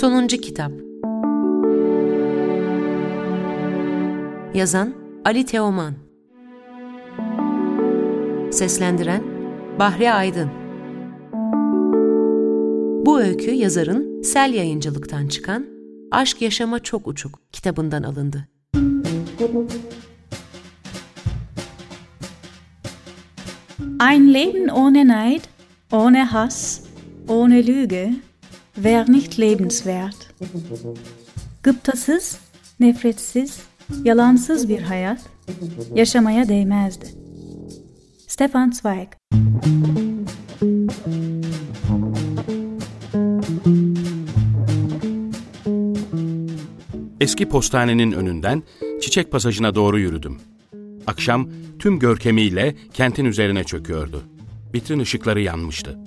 Sonuncu 0.00 0.36
Kitap. 0.36 0.72
Yazan 4.54 4.94
Ali 5.24 5.46
Teoman. 5.46 5.94
Seslendiren 8.52 9.22
Bahri 9.78 10.12
Aydın. 10.12 10.50
Bu 13.06 13.20
öykü 13.20 13.50
yazarın 13.50 14.22
Sel 14.22 14.54
Yayıncılık'tan 14.54 15.26
çıkan 15.26 15.66
Aşk 16.10 16.42
Yaşama 16.42 16.78
Çok 16.78 17.06
Uçuk 17.06 17.40
kitabından 17.52 18.02
alındı. 18.02 18.48
Ein 24.00 24.34
Leben 24.34 24.68
ohne 24.68 25.08
Neid, 25.08 25.40
ohne 25.92 26.24
Hass, 26.24 26.80
ohne 27.28 27.66
Lüge 27.66 28.12
wäre 28.76 29.12
nicht 29.12 29.38
lebenswert. 29.38 30.16
Gıptasız, 31.62 32.38
nefretsiz, 32.80 33.60
yalansız 34.04 34.68
bir 34.68 34.82
hayat 34.82 35.20
yaşamaya 35.94 36.48
değmezdi. 36.48 37.06
Stefan 38.26 38.70
Zweig 38.70 39.08
Eski 47.20 47.48
postanenin 47.48 48.12
önünden 48.12 48.62
çiçek 49.00 49.32
pasajına 49.32 49.74
doğru 49.74 49.98
yürüdüm. 49.98 50.38
Akşam 51.06 51.48
tüm 51.78 51.98
görkemiyle 51.98 52.74
kentin 52.94 53.24
üzerine 53.24 53.64
çöküyordu. 53.64 54.22
Vitrin 54.74 55.00
ışıkları 55.00 55.40
yanmıştı. 55.40 55.98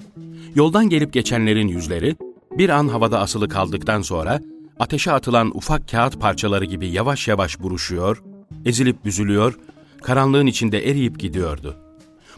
Yoldan 0.55 0.89
gelip 0.89 1.13
geçenlerin 1.13 1.67
yüzleri 1.67 2.15
bir 2.51 2.69
an 2.69 2.87
havada 2.87 3.19
asılı 3.19 3.47
kaldıktan 3.47 4.01
sonra 4.01 4.41
ateşe 4.79 5.11
atılan 5.11 5.57
ufak 5.57 5.89
kağıt 5.89 6.21
parçaları 6.21 6.65
gibi 6.65 6.87
yavaş 6.87 7.27
yavaş 7.27 7.59
buruşuyor, 7.59 8.23
ezilip 8.65 9.05
büzülüyor, 9.05 9.59
karanlığın 10.01 10.47
içinde 10.47 10.89
eriyip 10.89 11.19
gidiyordu. 11.19 11.75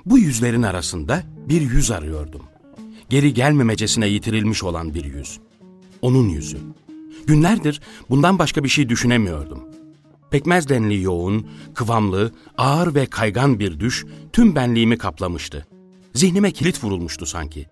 Bu 0.05 0.17
yüzlerin 0.17 0.63
arasında 0.63 1.23
bir 1.49 1.61
yüz 1.61 1.91
arıyordum. 1.91 2.41
Geri 3.09 3.33
gelmemecesine 3.33 4.07
yitirilmiş 4.07 4.63
olan 4.63 4.93
bir 4.93 5.05
yüz. 5.05 5.39
Onun 6.01 6.29
yüzü. 6.29 6.57
Günlerdir 7.27 7.81
bundan 8.09 8.39
başka 8.39 8.63
bir 8.63 8.69
şey 8.69 8.89
düşünemiyordum. 8.89 9.59
Pekmez 10.31 10.69
denli 10.69 11.01
yoğun, 11.01 11.47
kıvamlı, 11.73 12.31
ağır 12.57 12.95
ve 12.95 13.05
kaygan 13.05 13.59
bir 13.59 13.79
düş 13.79 14.05
tüm 14.33 14.55
benliğimi 14.55 14.97
kaplamıştı. 14.97 15.67
Zihnime 16.13 16.51
kilit 16.51 16.83
vurulmuştu 16.83 17.25
sanki. 17.25 17.67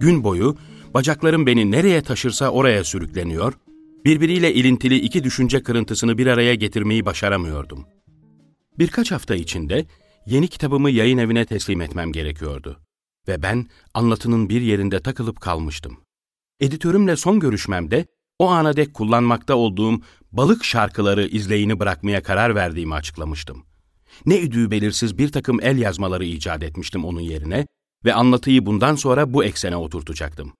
Gün 0.00 0.24
boyu 0.24 0.56
bacaklarım 0.94 1.46
beni 1.46 1.70
nereye 1.70 2.02
taşırsa 2.02 2.50
oraya 2.50 2.84
sürükleniyor, 2.84 3.52
birbiriyle 4.04 4.54
ilintili 4.54 4.96
iki 4.96 5.24
düşünce 5.24 5.62
kırıntısını 5.62 6.18
bir 6.18 6.26
araya 6.26 6.54
getirmeyi 6.54 7.06
başaramıyordum. 7.06 7.86
Birkaç 8.78 9.12
hafta 9.12 9.34
içinde 9.34 9.86
yeni 10.26 10.48
kitabımı 10.48 10.90
yayın 10.90 11.18
evine 11.18 11.44
teslim 11.44 11.80
etmem 11.80 12.12
gerekiyordu. 12.12 12.80
Ve 13.28 13.42
ben 13.42 13.66
anlatının 13.94 14.48
bir 14.48 14.60
yerinde 14.60 15.00
takılıp 15.00 15.40
kalmıştım. 15.40 15.96
Editörümle 16.60 17.16
son 17.16 17.40
görüşmemde 17.40 18.06
o 18.38 18.48
ana 18.48 18.76
dek 18.76 18.94
kullanmakta 18.94 19.54
olduğum 19.54 20.00
balık 20.32 20.64
şarkıları 20.64 21.26
izleyini 21.26 21.80
bırakmaya 21.80 22.22
karar 22.22 22.54
verdiğimi 22.54 22.94
açıklamıştım. 22.94 23.64
Ne 24.26 24.40
üdüğü 24.40 24.70
belirsiz 24.70 25.18
bir 25.18 25.32
takım 25.32 25.60
el 25.62 25.78
yazmaları 25.78 26.24
icat 26.24 26.62
etmiştim 26.62 27.04
onun 27.04 27.20
yerine 27.20 27.66
ve 28.04 28.14
anlatıyı 28.14 28.66
bundan 28.66 28.94
sonra 28.94 29.32
bu 29.32 29.44
eksene 29.44 29.76
oturtacaktım. 29.76 30.52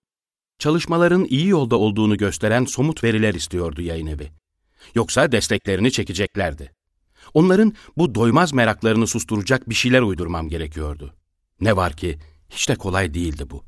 Çalışmaların 0.58 1.24
iyi 1.24 1.48
yolda 1.48 1.76
olduğunu 1.76 2.16
gösteren 2.16 2.64
somut 2.64 3.04
veriler 3.04 3.34
istiyordu 3.34 3.82
yayın 3.82 4.06
evi. 4.06 4.30
Yoksa 4.94 5.32
desteklerini 5.32 5.92
çekeceklerdi. 5.92 6.72
Onların 7.34 7.72
bu 7.96 8.14
doymaz 8.14 8.52
meraklarını 8.52 9.06
susturacak 9.06 9.68
bir 9.68 9.74
şeyler 9.74 10.02
uydurmam 10.02 10.48
gerekiyordu. 10.48 11.14
Ne 11.60 11.76
var 11.76 11.96
ki 11.96 12.18
hiç 12.50 12.68
de 12.68 12.74
kolay 12.74 13.14
değildi 13.14 13.50
bu. 13.50 13.64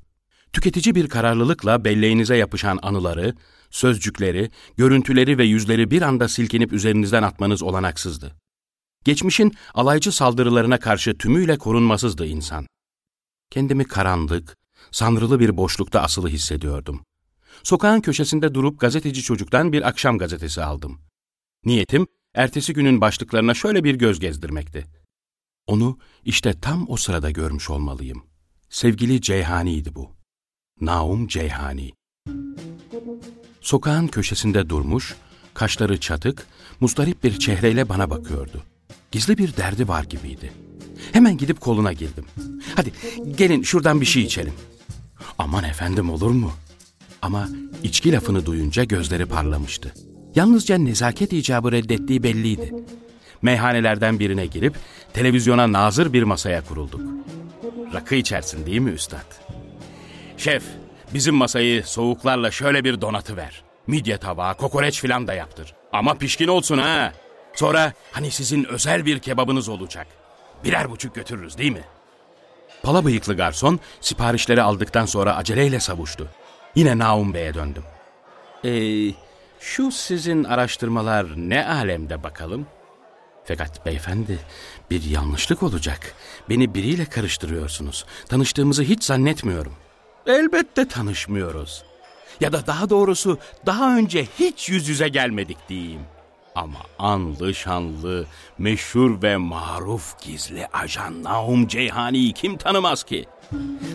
Tüketici 0.52 0.94
bir 0.94 1.08
kararlılıkla 1.08 1.84
belleğinize 1.84 2.36
yapışan 2.36 2.78
anıları, 2.82 3.34
sözcükleri, 3.70 4.50
görüntüleri 4.76 5.38
ve 5.38 5.44
yüzleri 5.44 5.91
bir 5.91 6.03
anda 6.03 6.28
silkinip 6.28 6.72
üzerinizden 6.72 7.22
atmanız 7.22 7.62
olanaksızdı. 7.62 8.36
Geçmişin 9.04 9.54
alaycı 9.74 10.12
saldırılarına 10.12 10.80
karşı 10.80 11.18
tümüyle 11.18 11.58
korunmasızdı 11.58 12.26
insan. 12.26 12.66
Kendimi 13.50 13.84
karanlık, 13.84 14.56
sanrılı 14.96 15.40
bir 15.40 15.56
boşlukta 15.56 16.00
asılı 16.00 16.28
hissediyordum. 16.28 17.00
Sokağın 17.62 18.00
köşesinde 18.00 18.54
durup 18.54 18.80
gazeteci 18.80 19.22
çocuktan 19.22 19.72
bir 19.72 19.88
akşam 19.88 20.18
gazetesi 20.18 20.62
aldım. 20.62 21.00
Niyetim, 21.64 22.06
ertesi 22.34 22.72
günün 22.72 23.00
başlıklarına 23.00 23.54
şöyle 23.54 23.84
bir 23.84 23.94
göz 23.94 24.20
gezdirmekti. 24.20 24.86
Onu 25.66 25.98
işte 26.24 26.60
tam 26.60 26.86
o 26.88 26.96
sırada 26.96 27.30
görmüş 27.30 27.70
olmalıyım. 27.70 28.24
Sevgili 28.70 29.20
Ceyhani'ydi 29.20 29.94
bu. 29.94 30.10
Naum 30.80 31.26
Ceyhani. 31.26 31.92
Sokağın 33.60 34.08
köşesinde 34.08 34.68
durmuş, 34.68 35.16
kaşları 35.54 36.00
çatık, 36.00 36.46
mustarip 36.80 37.24
bir 37.24 37.38
çehreyle 37.38 37.88
bana 37.88 38.10
bakıyordu. 38.10 38.62
Gizli 39.12 39.38
bir 39.38 39.56
derdi 39.56 39.88
var 39.88 40.04
gibiydi. 40.04 40.52
Hemen 41.12 41.38
gidip 41.38 41.60
koluna 41.60 41.92
girdim. 41.92 42.24
Hadi 42.76 42.92
gelin 43.36 43.62
şuradan 43.62 44.00
bir 44.00 44.06
şey 44.06 44.22
içelim. 44.22 44.54
Aman 45.38 45.64
efendim 45.64 46.10
olur 46.10 46.30
mu? 46.30 46.52
Ama 47.22 47.48
içki 47.82 48.12
lafını 48.12 48.47
duyunca 48.47 48.84
gözleri 48.84 49.26
parlamıştı. 49.26 49.94
Yalnızca 50.34 50.78
nezaket 50.78 51.32
icabı 51.32 51.72
reddettiği 51.72 52.22
belliydi. 52.22 52.74
Meyhanelerden 53.42 54.19
birine 54.19 54.47
girip 54.47 54.76
televizyona 55.12 55.72
nazır 55.72 56.12
bir 56.12 56.22
masaya 56.22 56.64
kurulduk. 56.64 57.00
Rakı 57.94 58.14
içersin 58.14 58.66
değil 58.66 58.78
mi 58.80 58.91
üstad? 58.91 59.26
Şef, 60.36 60.62
bizim 61.14 61.34
masayı 61.34 61.84
soğuklarla 61.84 62.50
şöyle 62.50 62.84
bir 62.84 63.00
donatı 63.00 63.36
ver. 63.36 63.62
Midye 63.86 64.18
tabağı, 64.18 64.56
kokoreç 64.56 65.00
filan 65.00 65.26
da 65.26 65.34
yaptır. 65.34 65.74
Ama 65.92 66.14
pişkin 66.14 66.48
olsun 66.48 66.78
ha. 66.78 67.12
Sonra 67.54 67.92
hani 68.12 68.30
sizin 68.30 68.64
özel 68.64 69.06
bir 69.06 69.18
kebabınız 69.18 69.68
olacak. 69.68 70.06
Birer 70.64 70.91
buçuk 70.91 71.14
götürürüz 71.14 71.58
değil 71.58 71.72
mi? 71.72 71.84
Pala 72.82 73.04
bıyıklı 73.04 73.37
garson 73.37 73.81
siparişleri 74.00 74.62
aldıktan 74.62 75.06
sonra 75.06 75.37
aceleyle 75.37 75.81
savuştu. 75.81 76.28
Yine 76.75 76.98
Naum 76.98 77.34
Bey'e 77.34 77.54
döndüm. 77.54 77.82
Ee, 78.64 79.14
şu 79.60 79.91
sizin 79.91 80.44
araştırmalar 80.44 81.26
ne 81.36 81.66
alemde 81.66 82.22
bakalım? 82.22 82.66
Fakat 83.44 83.86
beyefendi 83.86 84.38
bir 84.91 85.03
yanlışlık 85.04 85.62
olacak. 85.62 86.15
Beni 86.48 86.75
biriyle 86.75 87.04
karıştırıyorsunuz. 87.04 88.04
Tanıştığımızı 88.28 88.82
hiç 88.82 89.04
zannetmiyorum. 89.04 89.72
Elbette 90.26 90.88
tanışmıyoruz. 90.88 91.84
Ya 92.41 92.53
da 92.53 92.66
daha 92.66 92.91
doğrusu 92.91 93.38
daha 93.66 93.97
önce 93.97 94.26
hiç 94.38 94.69
yüz 94.69 94.88
yüze 94.88 95.09
gelmedik 95.09 95.56
diyeyim. 95.69 96.00
Ama 96.56 96.78
anlı 96.98 97.54
şanlı, 97.54 98.26
meşhur 98.58 99.22
ve 99.22 99.36
maruf 99.36 100.22
gizli 100.22 100.66
ajan 100.72 101.22
Nahum 101.24 101.66
Ceyhani'yi 101.66 102.32
kim 102.32 102.56
tanımaz 102.56 103.04
ki? 103.04 103.24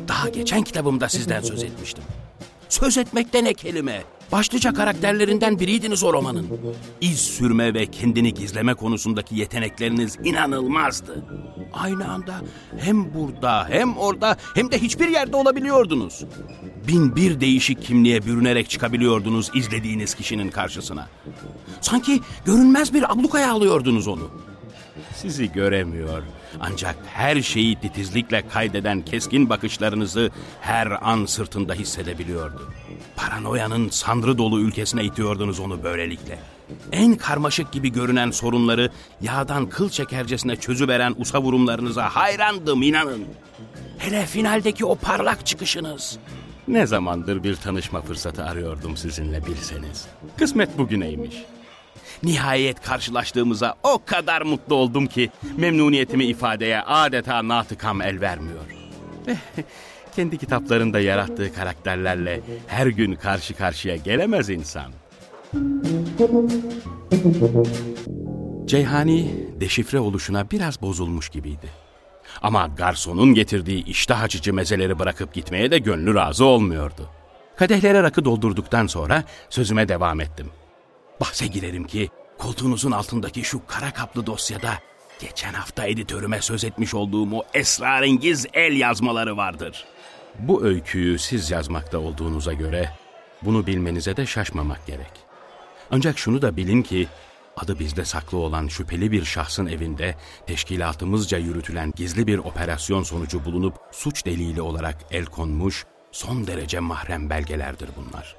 Daha 0.07 0.29
geçen 0.29 0.63
kitabımda 0.63 1.09
sizden 1.09 1.41
söz 1.41 1.63
etmiştim. 1.63 2.03
Söz 2.69 2.97
etmekte 2.97 3.43
ne 3.43 3.53
kelime? 3.53 4.03
Başlıca 4.31 4.73
karakterlerinden 4.73 5.59
biriydiniz 5.59 6.03
o 6.03 6.13
romanın. 6.13 6.47
İz 7.01 7.19
sürme 7.19 7.73
ve 7.73 7.85
kendini 7.85 8.33
gizleme 8.33 8.73
konusundaki 8.73 9.35
yetenekleriniz 9.35 10.17
inanılmazdı. 10.23 11.25
Aynı 11.73 12.11
anda 12.11 12.35
hem 12.77 13.13
burada 13.13 13.67
hem 13.69 13.97
orada 13.97 14.37
hem 14.55 14.71
de 14.71 14.81
hiçbir 14.81 15.07
yerde 15.07 15.35
olabiliyordunuz. 15.35 16.25
Bin 16.87 17.15
bir 17.15 17.41
değişik 17.41 17.83
kimliğe 17.83 18.25
bürünerek 18.25 18.69
çıkabiliyordunuz 18.69 19.51
izlediğiniz 19.55 20.15
kişinin 20.15 20.49
karşısına. 20.49 21.07
Sanki 21.81 22.21
görünmez 22.45 22.93
bir 22.93 23.11
ablukaya 23.11 23.51
alıyordunuz 23.51 24.07
onu. 24.07 24.31
Sizi 25.15 25.51
göremiyor 25.51 26.23
ancak 26.59 26.95
her 27.13 27.41
şeyi 27.41 27.79
titizlikle 27.79 28.47
kaydeden 28.47 29.01
keskin 29.01 29.49
bakışlarınızı 29.49 30.29
her 30.61 31.09
an 31.09 31.25
sırtında 31.25 31.73
hissedebiliyordu. 31.73 32.73
Paranoyanın 33.21 33.89
sanrı 33.89 34.37
dolu 34.37 34.59
ülkesine 34.59 35.03
itiyordunuz 35.03 35.59
onu 35.59 35.83
böylelikle. 35.83 36.39
En 36.91 37.15
karmaşık 37.15 37.71
gibi 37.71 37.91
görünen 37.91 38.31
sorunları 38.31 38.89
yağdan 39.21 39.69
kıl 39.69 39.89
çekercesine 39.89 40.55
çözüveren 40.55 41.15
usavurumlarınıza 41.17 42.15
hayrandım 42.15 42.81
inanın. 42.81 43.25
Hele 43.97 44.25
finaldeki 44.25 44.85
o 44.85 44.95
parlak 44.95 45.45
çıkışınız. 45.45 46.17
Ne 46.67 46.87
zamandır 46.87 47.43
bir 47.43 47.55
tanışma 47.55 48.01
fırsatı 48.01 48.43
arıyordum 48.43 48.97
sizinle 48.97 49.45
bilseniz. 49.45 50.05
Kısmet 50.37 50.77
bugüneymiş. 50.77 51.35
Nihayet 52.23 52.81
karşılaştığımıza 52.81 53.75
o 53.83 54.01
kadar 54.05 54.41
mutlu 54.41 54.75
oldum 54.75 55.07
ki 55.07 55.29
memnuniyetimi 55.57 56.25
ifadeye 56.25 56.81
adeta 56.81 57.47
natıkam 57.47 58.01
el 58.01 58.21
vermiyor. 58.21 58.65
Kendi 60.15 60.37
kitaplarında 60.37 60.99
yarattığı 60.99 61.53
karakterlerle 61.53 62.41
her 62.67 62.87
gün 62.87 63.15
karşı 63.15 63.53
karşıya 63.53 63.95
gelemez 63.95 64.49
insan. 64.49 64.91
Ceyhani 68.65 69.45
deşifre 69.59 69.99
oluşuna 69.99 70.51
biraz 70.51 70.81
bozulmuş 70.81 71.29
gibiydi. 71.29 71.69
Ama 72.41 72.67
garsonun 72.77 73.33
getirdiği 73.33 73.85
iştah 73.85 74.21
açıcı 74.21 74.53
mezeleri 74.53 74.99
bırakıp 74.99 75.33
gitmeye 75.33 75.71
de 75.71 75.77
gönlü 75.77 76.15
razı 76.15 76.45
olmuyordu. 76.45 77.09
Kadehlere 77.55 78.03
rakı 78.03 78.25
doldurduktan 78.25 78.87
sonra 78.87 79.23
sözüme 79.49 79.89
devam 79.89 80.21
ettim. 80.21 80.49
Bahse 81.21 81.47
girerim 81.47 81.87
ki 81.87 82.09
koltuğunuzun 82.37 82.91
altındaki 82.91 83.43
şu 83.43 83.61
kara 83.67 83.93
kaplı 83.93 84.25
dosyada 84.25 84.73
geçen 85.19 85.53
hafta 85.53 85.85
editörüme 85.85 86.41
söz 86.41 86.63
etmiş 86.63 86.93
olduğum 86.93 87.35
o 87.35 87.43
esrarengiz 87.53 88.45
el 88.53 88.77
yazmaları 88.77 89.37
vardır. 89.37 89.85
Bu 90.39 90.65
öyküyü 90.65 91.19
siz 91.19 91.51
yazmakta 91.51 91.97
olduğunuza 91.97 92.53
göre 92.53 92.89
bunu 93.41 93.67
bilmenize 93.67 94.17
de 94.17 94.25
şaşmamak 94.25 94.87
gerek. 94.87 95.11
Ancak 95.91 96.19
şunu 96.19 96.41
da 96.41 96.57
bilin 96.57 96.81
ki 96.81 97.07
adı 97.57 97.79
bizde 97.79 98.05
saklı 98.05 98.37
olan 98.37 98.67
şüpheli 98.67 99.11
bir 99.11 99.25
şahsın 99.25 99.65
evinde 99.65 100.15
teşkilatımızca 100.47 101.37
yürütülen 101.37 101.93
gizli 101.95 102.27
bir 102.27 102.37
operasyon 102.37 103.03
sonucu 103.03 103.45
bulunup 103.45 103.75
suç 103.91 104.25
delili 104.25 104.61
olarak 104.61 104.97
el 105.11 105.25
konmuş 105.25 105.85
son 106.11 106.47
derece 106.47 106.79
mahrem 106.79 107.29
belgelerdir 107.29 107.89
bunlar. 107.97 108.35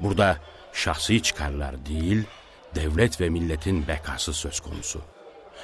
Burada 0.00 0.38
şahsi 0.72 1.22
çıkarlar 1.22 1.86
değil, 1.86 2.24
devlet 2.74 3.20
ve 3.20 3.28
milletin 3.28 3.88
bekası 3.88 4.32
söz 4.32 4.60
konusu. 4.60 5.00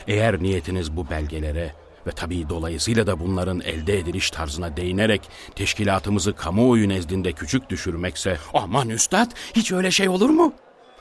Eğer 0.08 0.42
niyetiniz 0.42 0.96
bu 0.96 1.10
belgelere 1.10 1.74
ve 2.06 2.10
tabii 2.10 2.49
dolayısıyla 2.49 3.06
da 3.06 3.20
bunların 3.20 3.60
elde 3.60 3.99
ediliş 3.99 4.31
tarzına 4.31 4.76
değinerek 4.76 5.22
teşkilatımızı 5.54 6.32
kamuoyu 6.32 6.88
nezdinde 6.88 7.32
küçük 7.32 7.70
düşürmekse 7.70 8.38
aman 8.54 8.88
üstad 8.88 9.31
hiç 9.56 9.72
öyle 9.72 9.90
şey 9.90 10.08
olur 10.08 10.31
mu? 10.31 10.52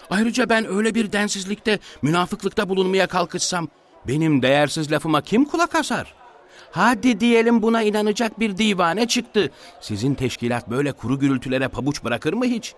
Ayrıca 0.10 0.50
ben 0.50 0.68
öyle 0.74 0.96
bir 0.96 1.12
densizlikte, 1.12 1.80
münafıklıkta 2.02 2.70
bulunmaya 2.70 3.08
kalkışsam 3.08 3.68
benim 4.08 4.42
değersiz 4.42 4.92
lafıma 4.92 5.22
kim 5.22 5.46
kulak 5.46 5.76
asar? 5.76 6.14
Hadi 6.72 7.20
diyelim 7.20 7.62
buna 7.62 7.82
inanacak 7.82 8.40
bir 8.40 8.58
divane 8.58 9.08
çıktı. 9.08 9.52
Sizin 9.82 10.14
teşkilat 10.14 10.70
böyle 10.70 10.92
kuru 10.92 11.20
gürültülere 11.20 11.68
pabuç 11.68 12.04
bırakır 12.04 12.34
mı 12.34 12.46
hiç? 12.46 12.74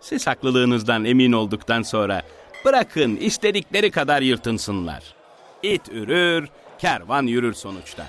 Siz 0.00 0.26
haklılığınızdan 0.26 1.04
emin 1.04 1.32
olduktan 1.32 1.82
sonra 1.82 2.22
bırakın 2.64 3.16
istedikleri 3.16 3.90
kadar 3.90 4.22
yırtınsınlar. 4.22 5.14
İt 5.62 5.88
ürür, 5.88 6.48
kervan 6.78 7.22
yürür 7.22 7.54
sonuçta. 7.54 8.06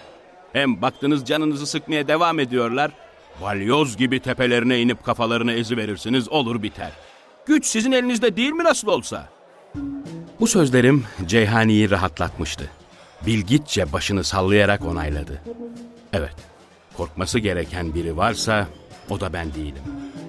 Hem 0.53 0.81
baktınız 0.81 1.25
canınızı 1.25 1.67
sıkmaya 1.67 2.07
devam 2.07 2.39
ediyorlar. 2.39 2.91
Balyoz 3.41 3.97
gibi 3.97 4.19
tepelerine 4.19 4.81
inip 4.81 5.03
kafalarını 5.03 5.53
eziverirsiniz 5.53 6.29
olur 6.29 6.63
biter. 6.63 6.91
Güç 7.45 7.65
sizin 7.65 7.91
elinizde 7.91 8.35
değil 8.35 8.51
mi 8.51 8.63
nasıl 8.63 8.87
olsa? 8.87 9.29
Bu 10.39 10.47
sözlerim 10.47 11.03
Ceyhani'yi 11.25 11.89
rahatlatmıştı. 11.89 12.69
Bilgitçe 13.25 13.93
başını 13.93 14.23
sallayarak 14.23 14.85
onayladı. 14.85 15.41
Evet, 16.13 16.35
korkması 16.97 17.39
gereken 17.39 17.93
biri 17.93 18.17
varsa 18.17 18.67
o 19.09 19.19
da 19.19 19.33
ben 19.33 19.53
değilim. 19.53 19.83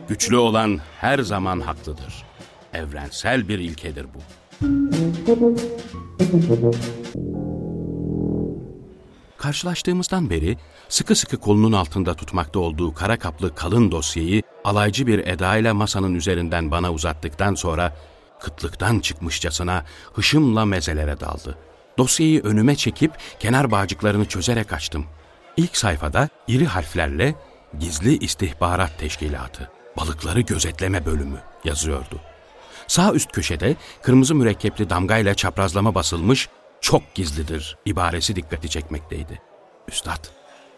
Güçlü 0.08 0.37
olan 0.37 0.81
her 1.00 1.19
zaman 1.19 1.61
haklıdır. 1.61 2.25
Evrensel 2.75 3.49
bir 3.49 3.58
ilkedir 3.58 4.06
bu. 4.14 4.19
Karşılaştığımızdan 9.38 10.31
beri 10.31 10.56
sıkı 10.88 11.14
sıkı 11.14 11.37
kolunun 11.37 11.73
altında 11.73 12.14
tutmakta 12.14 12.58
olduğu 12.58 12.94
kara 12.94 13.19
kaplı 13.19 13.55
kalın 13.55 13.90
dosyayı 13.90 14.43
alaycı 14.64 15.06
bir 15.06 15.19
edayla 15.19 15.75
masanın 15.75 16.14
üzerinden 16.14 16.70
bana 16.70 16.93
uzattıktan 16.93 17.55
sonra 17.55 17.96
kıtlıktan 18.40 19.00
çıkmışçasına 19.00 19.85
hışımla 20.12 20.64
mezelere 20.64 21.20
daldı. 21.20 21.58
Dosyayı 21.99 22.43
önüme 22.43 22.76
çekip 22.76 23.12
kenar 23.38 23.70
bağcıklarını 23.70 24.25
çözerek 24.25 24.73
açtım. 24.73 25.06
İlk 25.56 25.76
sayfada 25.76 26.29
iri 26.49 26.67
harflerle 26.67 27.35
Gizli 27.81 28.19
İstihbarat 28.19 28.99
Teşkilatı, 28.99 29.70
Balıkları 29.96 30.40
Gözetleme 30.40 31.06
Bölümü 31.06 31.38
yazıyordu. 31.64 32.20
Sağ 32.87 33.12
üst 33.12 33.32
köşede 33.32 33.76
kırmızı 34.02 34.35
mürekkepli 34.35 34.90
damgayla 34.90 35.35
çaprazlama 35.35 35.94
basılmış 35.94 36.49
çok 36.81 37.15
gizlidir 37.15 37.79
ibaresi 37.85 38.37
dikkati 38.37 38.69
çekmekteydi. 38.69 39.43
Üstad, 39.89 40.25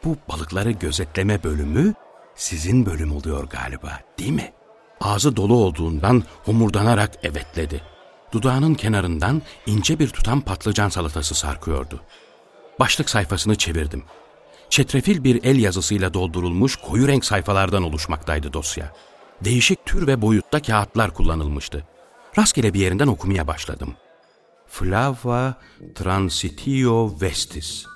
bu 0.05 0.17
balıkları 0.29 0.71
gözetleme 0.71 1.43
bölümü 1.43 1.95
sizin 2.35 2.87
bölüm 2.87 3.17
oluyor 3.17 3.45
galiba 3.45 4.01
değil 4.19 4.33
mi? 4.33 4.53
Ağzı 5.01 5.37
dolu 5.37 5.55
olduğundan 5.55 6.23
homurdanarak 6.45 7.25
evetledi. 7.25 7.83
Dudağının 8.33 8.75
kenarından 8.75 9.43
ince 9.67 9.99
bir 9.99 10.09
tutam 10.09 10.41
patlıcan 10.41 10.89
salatası 10.89 11.35
sarkıyordu. 11.35 12.01
Başlık 12.81 13.11
sayfasını 13.11 13.55
çevirdim. 13.55 14.05
Çetrefil 14.71 15.25
bir 15.25 15.45
el 15.45 15.59
yazısıyla 15.59 16.15
doldurulmuş 16.15 16.77
koyu 16.77 17.09
renk 17.09 17.25
sayfalardan 17.25 17.83
oluşmaktaydı 17.83 18.53
dosya. 18.53 18.93
Değişik 19.45 19.87
tür 19.87 20.07
ve 20.07 20.23
boyutta 20.23 20.63
kağıtlar 20.63 21.15
kullanılmıştı. 21.15 21.87
Rastgele 22.39 22.75
bir 22.75 22.81
yerinden 22.81 23.07
okumaya 23.07 23.47
başladım. 23.47 23.95
Flava 24.71 25.55
transitio 25.95 27.21
vestis, 27.21 27.87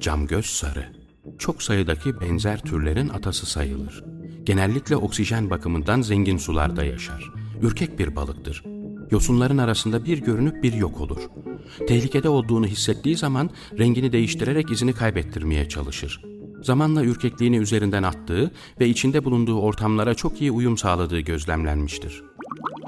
cam 0.00 0.26
göz 0.26 0.46
sarı. 0.46 0.92
Çok 1.38 1.62
sayıdaki 1.62 2.20
benzer 2.20 2.62
türlerin 2.62 3.08
atası 3.08 3.46
sayılır. 3.46 4.04
Genellikle 4.44 4.96
oksijen 4.96 5.50
bakımından 5.50 6.00
zengin 6.00 6.36
sularda 6.36 6.84
yaşar. 6.84 7.30
Ürkek 7.62 7.98
bir 7.98 8.16
balıktır. 8.16 8.64
Yosunların 9.10 9.58
arasında 9.58 10.04
bir 10.04 10.18
görünüp 10.18 10.62
bir 10.62 10.72
yok 10.72 11.00
olur. 11.00 11.20
Tehlikede 11.88 12.28
olduğunu 12.28 12.66
hissettiği 12.66 13.16
zaman 13.16 13.50
rengini 13.78 14.12
değiştirerek 14.12 14.70
izini 14.70 14.92
kaybettirmeye 14.92 15.68
çalışır. 15.68 16.20
Zamanla 16.62 17.04
ürkekliğini 17.04 17.56
üzerinden 17.56 18.02
attığı 18.02 18.50
ve 18.80 18.88
içinde 18.88 19.24
bulunduğu 19.24 19.60
ortamlara 19.60 20.14
çok 20.14 20.40
iyi 20.40 20.50
uyum 20.50 20.78
sağladığı 20.78 21.20
gözlemlenmiştir. 21.20 22.22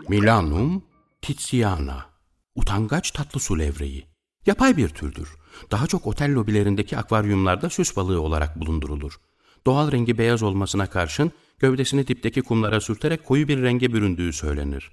Milanum 0.08 0.82
tiziana, 1.22 2.15
utangaç 2.56 3.10
tatlı 3.10 3.40
su 3.40 3.58
levreği. 3.58 4.06
Yapay 4.46 4.76
bir 4.76 4.88
türdür. 4.88 5.28
Daha 5.70 5.86
çok 5.86 6.06
otel 6.06 6.34
lobilerindeki 6.34 6.96
akvaryumlarda 6.96 7.70
süs 7.70 7.96
balığı 7.96 8.20
olarak 8.20 8.60
bulundurulur. 8.60 9.20
Doğal 9.66 9.92
rengi 9.92 10.18
beyaz 10.18 10.42
olmasına 10.42 10.86
karşın 10.86 11.32
gövdesini 11.58 12.06
dipteki 12.06 12.42
kumlara 12.42 12.80
sürterek 12.80 13.24
koyu 13.24 13.48
bir 13.48 13.62
renge 13.62 13.92
büründüğü 13.92 14.32
söylenir. 14.32 14.92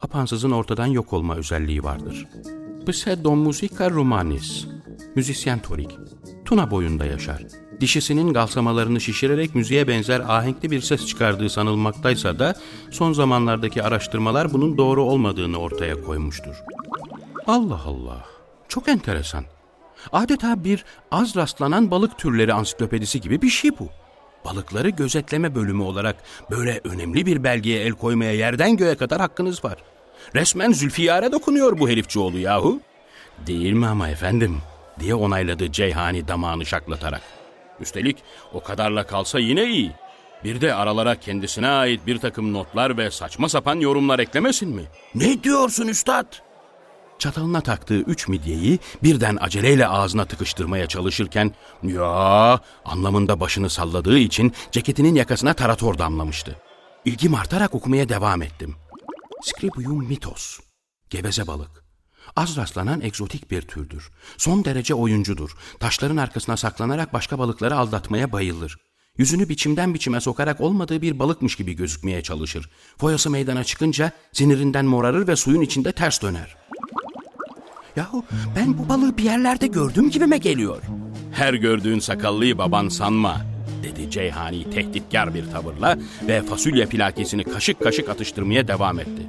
Apansızın 0.00 0.50
ortadan 0.50 0.86
yok 0.86 1.12
olma 1.12 1.36
özelliği 1.36 1.84
vardır. 1.84 2.26
Pseudomusica 2.86 3.90
romanis, 3.90 4.66
müzisyen 5.14 5.62
torik. 5.62 5.98
Tuna 6.44 6.70
boyunda 6.70 7.04
yaşar. 7.04 7.42
Dişisinin 7.80 8.32
galsamalarını 8.32 9.00
şişirerek 9.00 9.54
müziğe 9.54 9.88
benzer 9.88 10.20
ahenkli 10.20 10.70
bir 10.70 10.80
ses 10.80 11.06
çıkardığı 11.06 11.50
sanılmaktaysa 11.50 12.38
da 12.38 12.54
son 12.90 13.12
zamanlardaki 13.12 13.82
araştırmalar 13.82 14.52
bunun 14.52 14.78
doğru 14.78 15.04
olmadığını 15.04 15.58
ortaya 15.58 16.02
koymuştur. 16.02 16.56
Allah 17.46 17.80
Allah, 17.86 18.24
çok 18.68 18.88
enteresan. 18.88 19.44
Adeta 20.12 20.64
bir 20.64 20.84
az 21.10 21.36
rastlanan 21.36 21.90
balık 21.90 22.18
türleri 22.18 22.52
ansiklopedisi 22.52 23.20
gibi 23.20 23.42
bir 23.42 23.48
şey 23.48 23.70
bu. 23.78 23.88
Balıkları 24.44 24.88
gözetleme 24.88 25.54
bölümü 25.54 25.82
olarak 25.82 26.16
böyle 26.50 26.80
önemli 26.84 27.26
bir 27.26 27.44
belgeye 27.44 27.84
el 27.84 27.92
koymaya 27.92 28.32
yerden 28.32 28.76
göğe 28.76 28.94
kadar 28.94 29.20
hakkınız 29.20 29.64
var. 29.64 29.76
Resmen 30.34 30.72
Zülfiyar'a 30.72 31.32
dokunuyor 31.32 31.78
bu 31.78 31.88
herifçioğlu 31.88 32.38
yahu. 32.38 32.80
Değil 33.46 33.72
mi 33.72 33.86
ama 33.86 34.08
efendim? 34.08 34.58
diye 35.00 35.14
onayladı 35.14 35.72
Ceyhani 35.72 36.28
damağını 36.28 36.66
şaklatarak. 36.66 37.35
Üstelik 37.80 38.16
o 38.52 38.62
kadarla 38.62 39.06
kalsa 39.06 39.38
yine 39.38 39.64
iyi. 39.64 39.92
Bir 40.44 40.60
de 40.60 40.74
aralara 40.74 41.20
kendisine 41.20 41.68
ait 41.68 42.06
bir 42.06 42.18
takım 42.18 42.52
notlar 42.52 42.98
ve 42.98 43.10
saçma 43.10 43.48
sapan 43.48 43.80
yorumlar 43.80 44.18
eklemesin 44.18 44.68
mi? 44.68 44.82
Ne 45.14 45.42
diyorsun 45.42 45.86
üstad? 45.86 46.26
Çatalına 47.18 47.60
taktığı 47.60 47.98
üç 47.98 48.28
midyeyi 48.28 48.78
birden 49.02 49.38
aceleyle 49.40 49.88
ağzına 49.88 50.24
tıkıştırmaya 50.24 50.86
çalışırken 50.86 51.52
ya 51.82 52.60
anlamında 52.84 53.40
başını 53.40 53.70
salladığı 53.70 54.18
için 54.18 54.52
ceketinin 54.72 55.14
yakasına 55.14 55.54
tarator 55.54 55.98
damlamıştı. 55.98 56.56
İlgim 57.04 57.34
artarak 57.34 57.74
okumaya 57.74 58.08
devam 58.08 58.42
ettim. 58.42 58.76
Scribium 59.42 60.06
mitos, 60.06 60.58
geveze 61.10 61.46
balık. 61.46 61.85
Az 62.36 62.56
rastlanan 62.56 63.00
egzotik 63.00 63.50
bir 63.50 63.62
türdür. 63.62 64.10
Son 64.36 64.64
derece 64.64 64.94
oyuncudur. 64.94 65.56
Taşların 65.80 66.16
arkasına 66.16 66.56
saklanarak 66.56 67.12
başka 67.12 67.38
balıkları 67.38 67.76
aldatmaya 67.76 68.32
bayılır. 68.32 68.76
Yüzünü 69.18 69.48
biçimden 69.48 69.94
biçime 69.94 70.20
sokarak 70.20 70.60
olmadığı 70.60 71.02
bir 71.02 71.18
balıkmış 71.18 71.56
gibi 71.56 71.72
gözükmeye 71.72 72.22
çalışır. 72.22 72.70
Foyası 72.98 73.30
meydana 73.30 73.64
çıkınca 73.64 74.12
sinirinden 74.32 74.84
morarır 74.84 75.28
ve 75.28 75.36
suyun 75.36 75.60
içinde 75.60 75.92
ters 75.92 76.22
döner. 76.22 76.56
Yahu 77.96 78.24
ben 78.56 78.78
bu 78.78 78.88
balığı 78.88 79.18
bir 79.18 79.22
yerlerde 79.22 79.66
gördüğüm 79.66 80.10
gibime 80.10 80.38
geliyor. 80.38 80.82
Her 81.32 81.54
gördüğün 81.54 81.98
sakallıyı 81.98 82.58
baban 82.58 82.88
sanma. 82.88 83.40
dedi 83.82 84.10
Ceyhani 84.10 84.70
tehditkar 84.70 85.34
bir 85.34 85.50
tavırla 85.50 85.98
ve 86.28 86.42
fasulye 86.42 86.86
plakesini 86.86 87.44
kaşık 87.44 87.80
kaşık 87.82 88.08
atıştırmaya 88.08 88.68
devam 88.68 88.98
etti. 88.98 89.26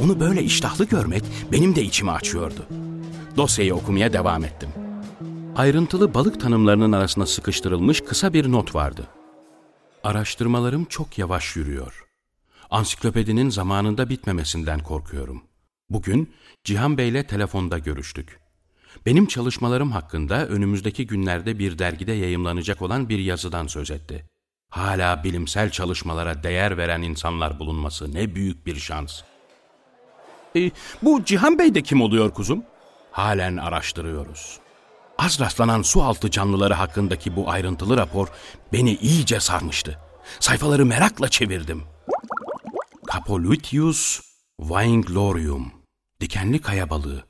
Onu 0.00 0.20
böyle 0.20 0.42
iştahlı 0.42 0.84
görmek 0.84 1.22
benim 1.52 1.76
de 1.76 1.82
içimi 1.82 2.10
açıyordu. 2.10 2.66
Dosyayı 3.36 3.74
okumaya 3.74 4.12
devam 4.12 4.44
ettim. 4.44 4.68
Ayrıntılı 5.56 6.14
balık 6.14 6.40
tanımlarının 6.40 6.92
arasına 6.92 7.26
sıkıştırılmış 7.26 8.00
kısa 8.00 8.32
bir 8.32 8.52
not 8.52 8.74
vardı. 8.74 9.08
Araştırmalarım 10.04 10.84
çok 10.84 11.18
yavaş 11.18 11.56
yürüyor. 11.56 12.04
Ansiklopedinin 12.70 13.50
zamanında 13.50 14.08
bitmemesinden 14.08 14.80
korkuyorum. 14.80 15.42
Bugün 15.90 16.34
Cihan 16.64 16.98
Bey'le 16.98 17.26
telefonda 17.26 17.78
görüştük. 17.78 18.40
Benim 19.06 19.26
çalışmalarım 19.26 19.92
hakkında 19.92 20.46
önümüzdeki 20.46 21.06
günlerde 21.06 21.58
bir 21.58 21.78
dergide 21.78 22.12
yayımlanacak 22.12 22.82
olan 22.82 23.08
bir 23.08 23.18
yazıdan 23.18 23.66
söz 23.66 23.90
etti. 23.90 24.24
Hala 24.70 25.24
bilimsel 25.24 25.70
çalışmalara 25.70 26.42
değer 26.42 26.76
veren 26.76 27.02
insanlar 27.02 27.58
bulunması 27.58 28.14
ne 28.14 28.34
büyük 28.34 28.66
bir 28.66 28.76
şans. 28.76 29.22
E, 30.56 30.70
bu 31.02 31.24
Cihan 31.24 31.58
Bey 31.58 31.74
de 31.74 31.82
kim 31.82 32.02
oluyor 32.02 32.30
kuzum? 32.30 32.64
Halen 33.10 33.56
araştırıyoruz. 33.56 34.58
Az 35.18 35.40
rastlanan 35.40 35.82
su 35.82 36.02
altı 36.02 36.30
canlıları 36.30 36.74
hakkındaki 36.74 37.36
bu 37.36 37.50
ayrıntılı 37.50 37.96
rapor 37.96 38.28
beni 38.72 38.94
iyice 38.94 39.40
sarmıştı. 39.40 39.98
Sayfaları 40.40 40.86
merakla 40.86 41.28
çevirdim. 41.28 41.82
Capoluitius 43.12 44.20
vainglorium, 44.60 45.72
dikenli 46.20 46.60
kaya 46.60 46.90
balığı. 46.90 47.24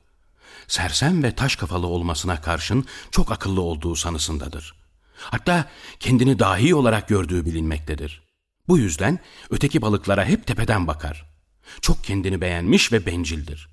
Sersem 0.67 1.23
ve 1.23 1.35
taş 1.35 1.55
kafalı 1.55 1.87
olmasına 1.87 2.41
karşın 2.41 2.85
çok 3.11 3.31
akıllı 3.31 3.61
olduğu 3.61 3.95
sanısındadır. 3.95 4.75
Hatta 5.17 5.65
kendini 5.99 6.39
dahi 6.39 6.75
olarak 6.75 7.07
gördüğü 7.07 7.45
bilinmektedir. 7.45 8.23
Bu 8.67 8.77
yüzden 8.77 9.19
öteki 9.49 9.81
balıklara 9.81 10.25
hep 10.25 10.47
tepeden 10.47 10.87
bakar. 10.87 11.34
Çok 11.81 12.03
kendini 12.03 12.41
beğenmiş 12.41 12.91
ve 12.91 13.05
bencildir. 13.05 13.69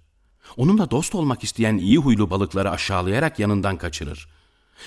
Onunla 0.56 0.90
dost 0.90 1.14
olmak 1.14 1.44
isteyen 1.44 1.76
iyi 1.76 1.99
huylu 1.99 2.30
balıkları 2.30 2.70
aşağılayarak 2.70 3.38
yanından 3.38 3.76
kaçırır. 3.76 4.28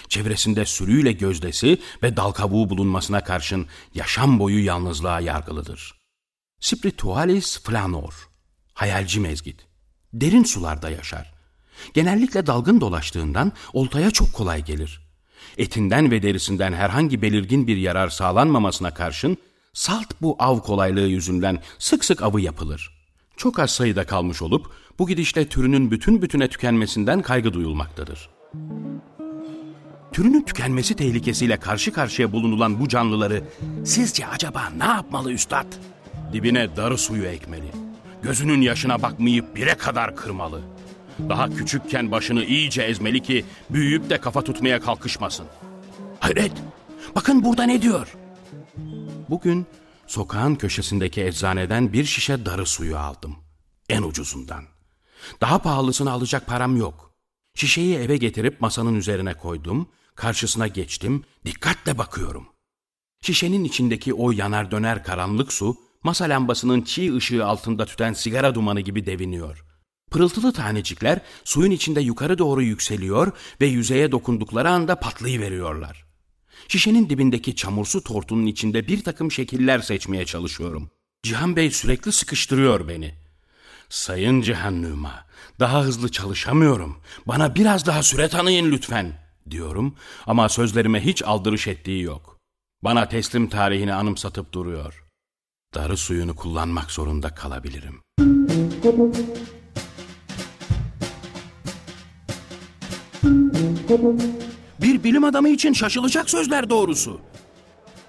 Çevresinde 0.10 0.66
sürüyle 0.66 1.12
gözdesi 1.12 1.82
ve 2.04 2.18
dal 2.18 2.32
kabuğu 2.32 2.70
bulunmasına 2.70 3.24
karşın 3.24 3.68
yaşam 3.94 4.40
boyu 4.40 4.66
yalnızlığa 4.66 5.20
yargılıdır. 5.20 5.94
Spiritualis 6.60 7.64
flanor, 7.64 8.30
hayalci 8.74 9.20
mezgit. 9.20 9.66
Derin 10.14 10.44
sularda 10.44 10.90
yaşar. 10.90 11.34
Genellikle 11.94 12.48
dalgın 12.48 12.82
dolaştığından 12.82 13.52
oltaya 13.74 14.12
çok 14.12 14.34
kolay 14.34 14.66
gelir. 14.66 15.02
Etinden 15.58 16.12
ve 16.12 16.24
derisinden 16.24 16.74
herhangi 16.74 17.22
belirgin 17.22 17.68
bir 17.68 17.78
yarar 17.78 18.10
sağlanmamasına 18.10 18.94
karşın 18.94 19.38
salt 19.74 20.22
bu 20.22 20.36
av 20.40 20.60
kolaylığı 20.60 21.08
yüzünden 21.08 21.62
sık 21.80 22.06
sık 22.06 22.22
avı 22.22 22.42
yapılır. 22.42 22.95
Çok 23.38 23.60
az 23.60 23.72
sayıda 23.72 24.06
kalmış 24.06 24.42
olup 24.42 24.72
bu 25.00 25.08
gidişle 25.08 25.50
türünün 25.50 25.92
bütün 25.92 26.22
bütüne 26.22 26.48
tükenmesinden 26.48 27.22
kaygı 27.22 27.54
duyulmaktadır. 27.54 28.30
Türünün 30.12 30.42
tükenmesi 30.42 30.96
tehlikesiyle 30.96 31.58
karşı 31.58 31.94
karşıya 31.94 32.32
bulunulan 32.32 32.80
bu 32.80 32.88
canlıları 32.88 33.44
sizce 33.86 34.28
acaba 34.28 34.70
ne 34.78 34.84
yapmalı 34.84 35.32
üstad? 35.32 35.66
Dibine 36.34 36.76
darı 36.76 36.98
suyu 36.98 37.26
ekmeli. 37.26 37.72
Gözünün 38.24 38.62
yaşına 38.62 39.02
bakmayıp 39.02 39.56
bire 39.56 39.76
kadar 39.76 40.16
kırmalı. 40.16 40.62
Daha 41.30 41.50
küçükken 41.50 42.12
başını 42.12 42.44
iyice 42.44 42.82
ezmeli 42.82 43.20
ki 43.22 43.46
büyüyüp 43.70 44.10
de 44.10 44.18
kafa 44.18 44.42
tutmaya 44.42 44.80
kalkışmasın. 44.80 45.46
Hayret! 46.20 46.52
Bakın 47.16 47.44
burada 47.44 47.64
ne 47.64 47.82
diyor? 47.82 48.16
Bugün 49.30 49.66
sokağın 50.08 50.56
köşesindeki 50.56 51.24
eczaneden 51.24 51.94
bir 51.94 52.06
şişe 52.06 52.46
darı 52.46 52.66
suyu 52.66 52.98
aldım. 52.98 53.36
En 53.90 54.02
ucuzundan. 54.02 54.64
Daha 55.42 55.60
pahalısını 55.60 56.12
alacak 56.12 56.48
param 56.48 56.78
yok. 56.78 57.12
Şişeyi 57.56 57.96
eve 57.96 58.18
getirip 58.18 58.62
masanın 58.62 58.96
üzerine 58.96 59.34
koydum, 59.34 59.88
karşısına 60.16 60.68
geçtim, 60.68 61.24
dikkatle 61.46 61.98
bakıyorum. 61.98 62.48
Şişenin 63.22 63.64
içindeki 63.64 64.14
o 64.14 64.32
yanar 64.32 64.72
döner 64.72 65.04
karanlık 65.04 65.54
su, 65.54 65.78
masa 66.04 66.26
lambasının 66.26 66.82
çiğ 66.82 67.16
ışığı 67.16 67.46
altında 67.46 67.86
tüten 67.86 68.14
sigara 68.14 68.56
dumanı 68.56 68.82
gibi 68.82 69.06
deviniyor. 69.06 69.66
Pırıltılı 70.12 70.54
tanecikler 70.54 71.22
suyun 71.44 71.72
içinde 71.72 72.02
yukarı 72.02 72.38
doğru 72.38 72.62
yükseliyor 72.62 73.32
ve 73.62 73.66
yüzeye 73.66 74.12
dokundukları 74.12 74.70
anda 74.70 74.96
patlayıveriyorlar. 74.96 76.06
Şişenin 76.68 77.10
dibindeki 77.10 77.56
çamursu 77.56 78.04
tortunun 78.04 78.46
içinde 78.46 78.88
bir 78.88 79.04
takım 79.04 79.32
şekiller 79.32 79.80
seçmeye 79.80 80.26
çalışıyorum. 80.26 80.90
Cihan 81.24 81.56
Bey 81.56 81.72
sürekli 81.72 82.12
sıkıştırıyor 82.12 82.88
beni. 82.88 83.16
Sayın 83.90 84.42
Cihan 84.42 84.82
Numa, 84.82 85.26
daha 85.60 85.84
hızlı 85.84 86.12
çalışamıyorum. 86.12 86.98
Bana 87.28 87.56
biraz 87.56 87.86
daha 87.86 88.04
süre 88.04 88.28
tanıyın 88.28 88.72
lütfen, 88.72 89.14
diyorum 89.50 89.96
ama 90.26 90.50
sözlerime 90.50 91.06
hiç 91.06 91.24
aldırış 91.24 91.68
ettiği 91.68 92.02
yok. 92.02 92.40
Bana 92.84 93.10
teslim 93.10 93.50
tarihini 93.50 93.94
anımsatıp 93.94 94.54
duruyor. 94.54 95.06
Darı 95.74 95.98
suyunu 95.98 96.36
kullanmak 96.36 96.92
zorunda 96.92 97.36
kalabilirim. 97.36 98.02
Bir 104.82 105.04
bilim 105.04 105.24
adamı 105.24 105.50
için 105.50 105.74
şaşılacak 105.74 106.30
sözler 106.30 106.70
doğrusu. 106.70 107.22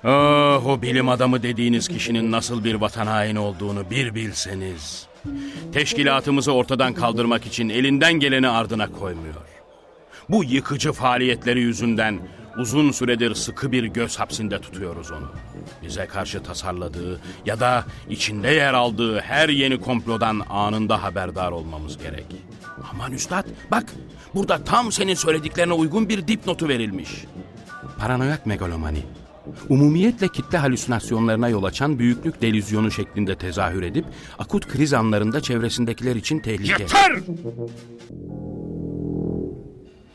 Ah 0.05 0.67
o 0.67 0.83
bilim 0.83 1.09
adamı 1.09 1.43
dediğiniz 1.43 1.89
kişinin 1.89 2.33
nasıl 2.33 2.65
bir 2.65 2.75
vatan 2.75 3.07
haini 3.07 3.39
olduğunu 3.39 3.91
bir 3.91 4.15
bilseniz. 4.15 5.07
Teşkilatımızı 5.73 6.53
ortadan 6.53 6.95
kaldırmak 6.95 7.47
için 7.47 7.69
elinden 7.69 8.13
geleni 8.13 8.49
ardına 8.49 8.93
koymuyor. 8.93 9.35
Bu 10.29 10.45
yıkıcı 10.45 10.93
faaliyetleri 10.93 11.61
yüzünden 11.61 12.19
uzun 12.59 12.91
süredir 12.91 13.35
sıkı 13.35 13.73
bir 13.73 13.85
göz 13.85 14.19
hapsinde 14.19 14.61
tutuyoruz 14.61 15.11
onu. 15.11 15.31
Bize 15.83 16.07
karşı 16.07 16.43
tasarladığı 16.43 17.21
ya 17.47 17.61
da 17.61 17.85
içinde 18.11 18.49
yer 18.49 18.75
aldığı 18.75 19.21
her 19.21 19.49
yeni 19.49 19.81
komplodan 19.81 20.43
anında 20.51 21.03
haberdar 21.03 21.53
olmamız 21.53 21.99
gerek. 21.99 22.27
Aman 22.93 23.13
üstad 23.13 23.47
bak 23.71 23.95
burada 24.35 24.65
tam 24.65 24.93
senin 24.93 25.15
söylediklerine 25.15 25.73
uygun 25.73 26.09
bir 26.09 26.29
dipnotu 26.29 26.69
verilmiş. 26.69 27.11
Paranoyak 27.99 28.47
megalomani. 28.47 29.03
Umumiyetle 29.69 30.29
kitle 30.29 30.59
halüsinasyonlarına 30.59 31.49
yol 31.49 31.65
açan 31.65 31.99
büyüklük 31.99 32.43
delüzyonu 32.43 32.91
şeklinde 32.91 33.37
tezahür 33.37 33.83
edip 33.83 34.05
akut 34.39 34.69
kriz 34.69 34.93
anlarında 34.93 35.41
çevresindekiler 35.41 36.17
için 36.17 36.39
tehlike. 36.39 36.83
Yeter! 36.83 37.13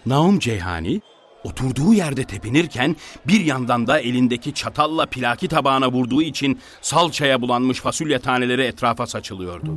Naum 0.05 0.39
Ceyhani 0.39 1.01
oturduğu 1.43 1.93
yerde 1.93 2.24
tepinirken 2.24 2.95
bir 3.27 3.45
yandan 3.45 3.88
da 3.88 4.00
elindeki 4.00 4.53
çatalla 4.53 5.05
plaki 5.05 5.48
tabağına 5.48 5.91
vurduğu 5.91 6.21
için 6.21 6.60
salçaya 6.81 7.41
bulanmış 7.41 7.79
fasulye 7.79 8.19
taneleri 8.19 8.62
etrafa 8.62 9.07
saçılıyordu. 9.07 9.75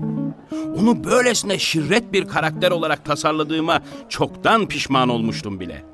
Onu 0.79 1.05
böylesine 1.05 1.59
şirret 1.59 2.13
bir 2.13 2.29
karakter 2.29 2.71
olarak 2.71 3.05
tasarladığıma 3.05 3.83
çoktan 4.09 4.69
pişman 4.69 5.09
olmuştum 5.09 5.61
bile. 5.61 5.85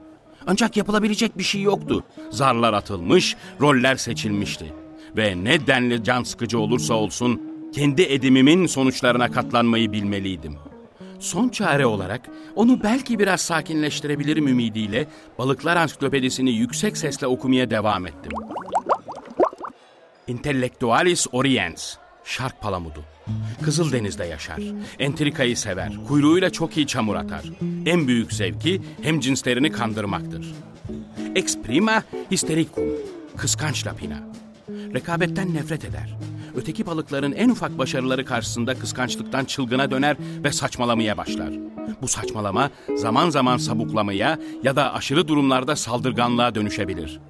Ancak 0.47 0.77
yapılabilecek 0.77 1.39
bir 1.39 1.43
şey 1.43 1.62
yoktu. 1.62 2.05
Zarlar 2.31 2.73
atılmış, 2.73 3.37
roller 3.61 3.97
seçilmişti. 3.97 4.73
Ve 5.17 5.45
ne 5.45 5.67
denli 5.67 6.05
can 6.05 6.23
sıkıcı 6.23 6.59
olursa 6.59 6.95
olsun 6.95 7.41
kendi 7.75 8.03
edimimin 8.03 8.67
sonuçlarına 8.67 9.31
katlanmayı 9.31 9.93
bilmeliydim. 9.93 10.70
Son 11.21 11.49
çare 11.49 11.87
olarak 11.87 12.29
onu 12.57 12.83
belki 12.83 13.19
biraz 13.19 13.41
sakinleştirebilirim 13.41 14.49
ümidiyle 14.49 15.07
Balıklar 15.39 15.77
Ansiklopedisini 15.77 16.50
yüksek 16.50 16.97
sesle 16.97 17.27
okumaya 17.27 17.71
devam 17.71 18.07
ettim. 18.07 18.33
Intellectualis 20.27 21.27
Oriens, 21.33 21.97
Şark 22.25 22.61
Palamudu. 22.61 23.05
Kızıldeniz'de 23.62 24.25
yaşar. 24.25 24.61
Entrikayı 24.99 25.57
sever. 25.57 25.93
Kuyruğuyla 26.09 26.50
çok 26.50 26.77
iyi 26.77 26.87
çamur 26.87 27.15
atar. 27.15 27.43
En 27.87 28.09
büyük 28.09 28.33
zevki 28.33 28.83
hem 29.03 29.21
cinslerini 29.21 29.73
kandırmaktır. 29.73 30.55
Ex 31.35 31.59
prima 31.59 32.03
hystericum. 32.31 32.85
Kıskanç 33.37 33.87
lapina. 33.87 34.19
Rekabetten 34.69 35.55
nefret 35.55 35.85
eder. 35.85 36.17
Öteki 36.54 36.87
balıkların 36.87 37.33
en 37.33 37.49
ufak 37.49 37.78
başarıları 37.78 38.25
karşısında 38.25 38.78
kıskançlıktan 38.78 39.45
çılgına 39.45 39.90
döner 39.90 40.16
ve 40.45 40.52
saçmalamaya 40.52 41.16
başlar. 41.16 41.50
Bu 42.02 42.09
saçmalama 42.09 42.71
zaman 42.97 43.30
zaman 43.30 43.57
sabuklamaya 43.57 44.38
ya 44.62 44.76
da 44.76 44.95
aşırı 44.95 45.28
durumlarda 45.28 45.76
saldırganlığa 45.76 46.54
dönüşebilir. 46.54 47.21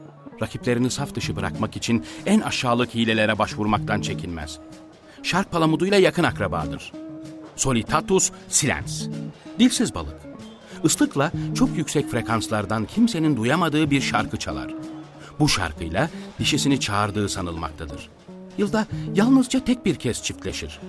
Rakiplerini 0.43 0.91
saf 0.91 1.15
dışı 1.15 1.37
bırakmak 1.37 1.77
için 1.77 2.05
en 2.27 2.41
aşağılık 2.41 2.95
hilelere 2.95 3.39
başvurmaktan 3.39 4.01
çekinmez. 4.01 4.59
Şark 5.23 5.53
palamuduyla 5.53 5.99
yakın 5.99 6.25
akrabadır. 6.25 6.93
Solitatus 7.57 8.31
silens. 8.49 9.07
Dilsiz 9.59 9.95
balık. 9.95 10.17
Islıkla 10.85 11.33
çok 11.55 11.77
yüksek 11.77 12.11
frekanslardan 12.11 12.85
kimsenin 12.85 13.37
duyamadığı 13.37 13.91
bir 13.91 14.01
şarkı 14.01 14.37
çalar. 14.37 14.75
bu 15.41 15.49
şarkıyla 15.49 16.11
dişisini 16.39 16.81
çağırdığı 16.81 17.29
sanılmaktadır. 17.29 18.09
Yılda 18.61 18.87
yalnızca 19.15 19.65
tek 19.65 19.87
bir 19.87 19.95
kez 19.95 20.23
çiftleşir. 20.23 20.81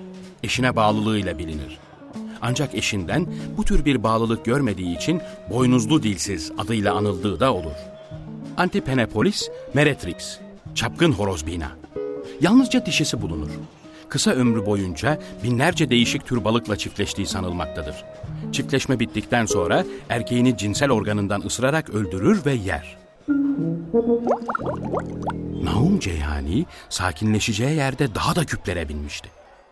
Eşine 0.43 0.75
bağlılığıyla 0.75 1.37
bilinir. 1.37 1.79
Ancak 2.41 2.75
eşinden 2.75 3.27
bu 3.57 3.63
tür 3.65 3.85
bir 3.85 4.03
bağlılık 4.03 4.45
görmediği 4.45 4.97
için 4.97 5.21
boynuzlu 5.49 6.03
dilsiz 6.03 6.51
adıyla 6.57 6.95
anıldığı 6.95 7.39
da 7.39 7.53
olur. 7.53 7.75
Antipenepolis, 8.57 9.49
Meretrix, 9.73 10.39
çapkın 10.75 11.11
horozbina. 11.11 11.71
Yalnızca 12.41 12.85
dişisi 12.85 13.21
bulunur. 13.21 13.49
Kısa 14.09 14.31
ömrü 14.31 14.65
boyunca 14.65 15.19
binlerce 15.43 15.89
değişik 15.89 16.25
tür 16.25 16.43
balıkla 16.43 16.75
çiftleştiği 16.75 17.27
sanılmaktadır. 17.27 17.95
Çiftleşme 18.51 18.99
bittikten 18.99 19.45
sonra 19.45 19.85
erkeğini 20.09 20.57
cinsel 20.57 20.91
organından 20.91 21.41
ısırarak 21.41 21.89
öldürür 21.89 22.45
ve 22.45 22.53
yer. 22.53 22.97
Naum 25.63 26.00
Ceyhani 26.00 26.65
sakinleşeceği 26.89 27.75
yerde 27.75 28.15
daha 28.15 28.36
da 28.36 28.46
küplere 28.46 28.89
binmişti. 28.89 29.30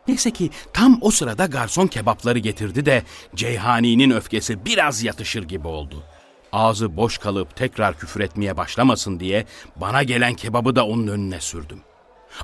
Neyse 0.08 0.32
ki 0.32 0.50
tam 0.74 0.98
o 1.02 1.12
sırada 1.12 1.46
garson 1.46 1.88
kebapları 1.88 2.40
getirdi 2.40 2.86
de 2.86 3.04
Ceyhani'nin 3.36 4.12
öfkesi 4.12 4.66
biraz 4.66 5.04
yatışır 5.04 5.44
gibi 5.44 5.68
oldu. 5.68 6.04
Ağzı 6.52 6.98
boş 6.98 7.18
kalıp 7.18 7.56
tekrar 7.56 8.00
küfür 8.00 8.20
etmeye 8.20 8.58
başlamasın 8.58 9.20
diye 9.20 9.46
bana 9.76 10.04
gelen 10.04 10.34
kebabı 10.34 10.76
da 10.76 10.88
onun 10.88 11.08
önüne 11.08 11.42
sürdüm. 11.42 11.82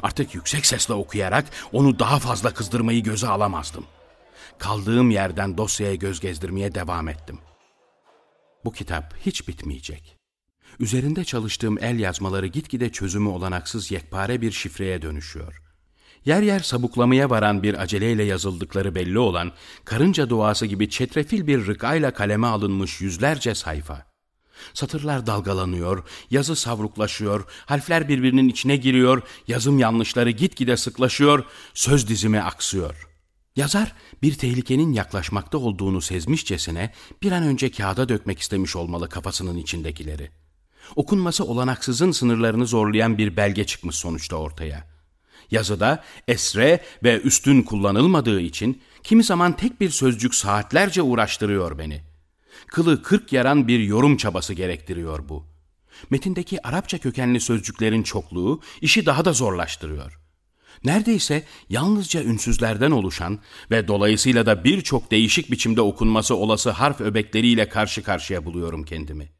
Artık 0.04 0.36
yüksek 0.36 0.66
sesle 0.66 0.94
okuyarak 0.94 1.46
onu 1.74 2.00
daha 2.00 2.20
fazla 2.20 2.54
kızdırmayı 2.54 3.04
göze 3.04 3.28
alamazdım. 3.28 3.86
Kaldığım 4.58 5.12
yerden 5.12 5.58
dosyaya 5.58 5.96
göz 5.96 6.20
gezdirmeye 6.20 6.76
devam 6.76 7.10
ettim. 7.10 7.40
Bu 8.66 8.72
kitap 8.72 9.14
hiç 9.26 9.48
bitmeyecek. 9.48 10.15
Üzerinde 10.80 11.24
çalıştığım 11.24 11.78
el 11.84 12.00
yazmaları 12.00 12.48
gitgide 12.48 12.92
çözümü 12.92 13.30
olanaksız 13.30 13.92
yekpare 13.92 14.42
bir 14.42 14.52
şifreye 14.52 15.02
dönüşüyor. 15.02 15.62
Yer 16.26 16.42
yer 16.42 16.60
sabuklamaya 16.60 17.30
varan 17.30 17.64
bir 17.64 17.82
aceleyle 17.82 18.24
yazıldıkları 18.24 18.96
belli 18.96 19.20
olan, 19.20 19.52
karınca 19.86 20.30
duası 20.30 20.66
gibi 20.66 20.90
çetrefil 20.90 21.48
bir 21.48 21.68
rıkayla 21.68 22.14
kaleme 22.14 22.48
alınmış 22.48 23.02
yüzlerce 23.02 23.56
sayfa. 23.56 24.06
Satırlar 24.74 25.28
dalgalanıyor, 25.28 26.04
yazı 26.32 26.56
savruklaşıyor, 26.56 27.46
harfler 27.66 28.08
birbirinin 28.08 28.50
içine 28.50 28.76
giriyor, 28.76 29.22
yazım 29.48 29.80
yanlışları 29.80 30.30
gitgide 30.30 30.78
sıklaşıyor, 30.78 31.46
söz 31.74 32.08
dizimi 32.08 32.42
aksıyor. 32.42 33.08
Yazar 33.56 33.94
bir 34.22 34.34
tehlikenin 34.34 34.94
yaklaşmakta 34.94 35.58
olduğunu 35.58 36.02
sezmişçesine 36.02 36.94
bir 37.22 37.32
an 37.32 37.44
önce 37.44 37.72
kağıda 37.72 38.10
dökmek 38.10 38.40
istemiş 38.40 38.76
olmalı 38.76 39.10
kafasının 39.10 39.58
içindekileri. 39.58 40.32
Okunması 40.96 41.44
olanaksızın 41.44 42.12
sınırlarını 42.12 42.68
zorlayan 42.68 43.18
bir 43.18 43.38
belge 43.38 43.66
çıkmış 43.66 43.96
sonuçta 43.96 44.36
ortaya. 44.36 44.88
Yazıda 45.52 46.04
esre 46.28 46.84
ve 47.04 47.22
üstün 47.22 47.62
kullanılmadığı 47.62 48.42
için 48.42 48.82
kimi 49.04 49.24
zaman 49.24 49.56
tek 49.56 49.82
bir 49.82 49.90
sözcük 49.90 50.36
saatlerce 50.36 51.02
uğraştırıyor 51.02 51.78
beni. 51.78 52.04
Kılı 52.68 53.04
kırk 53.04 53.34
yaran 53.34 53.68
bir 53.68 53.80
yorum 53.80 54.18
çabası 54.18 54.54
gerektiriyor 54.54 55.30
bu. 55.30 55.46
Metindeki 56.10 56.68
Arapça 56.68 56.98
kökenli 56.98 57.40
sözcüklerin 57.40 58.04
çokluğu 58.04 58.62
işi 58.82 59.06
daha 59.06 59.26
da 59.26 59.34
zorlaştırıyor. 59.34 60.20
Neredeyse 60.84 61.44
yalnızca 61.70 62.24
ünsüzlerden 62.24 62.92
oluşan 62.92 63.40
ve 63.72 63.88
dolayısıyla 63.88 64.46
da 64.46 64.64
birçok 64.64 65.12
değişik 65.12 65.52
biçimde 65.52 65.82
okunması 65.82 66.36
olası 66.36 66.70
harf 66.70 67.02
öbekleriyle 67.02 67.70
karşı 67.70 68.04
karşıya 68.04 68.46
buluyorum 68.46 68.84
kendimi. 68.84 69.35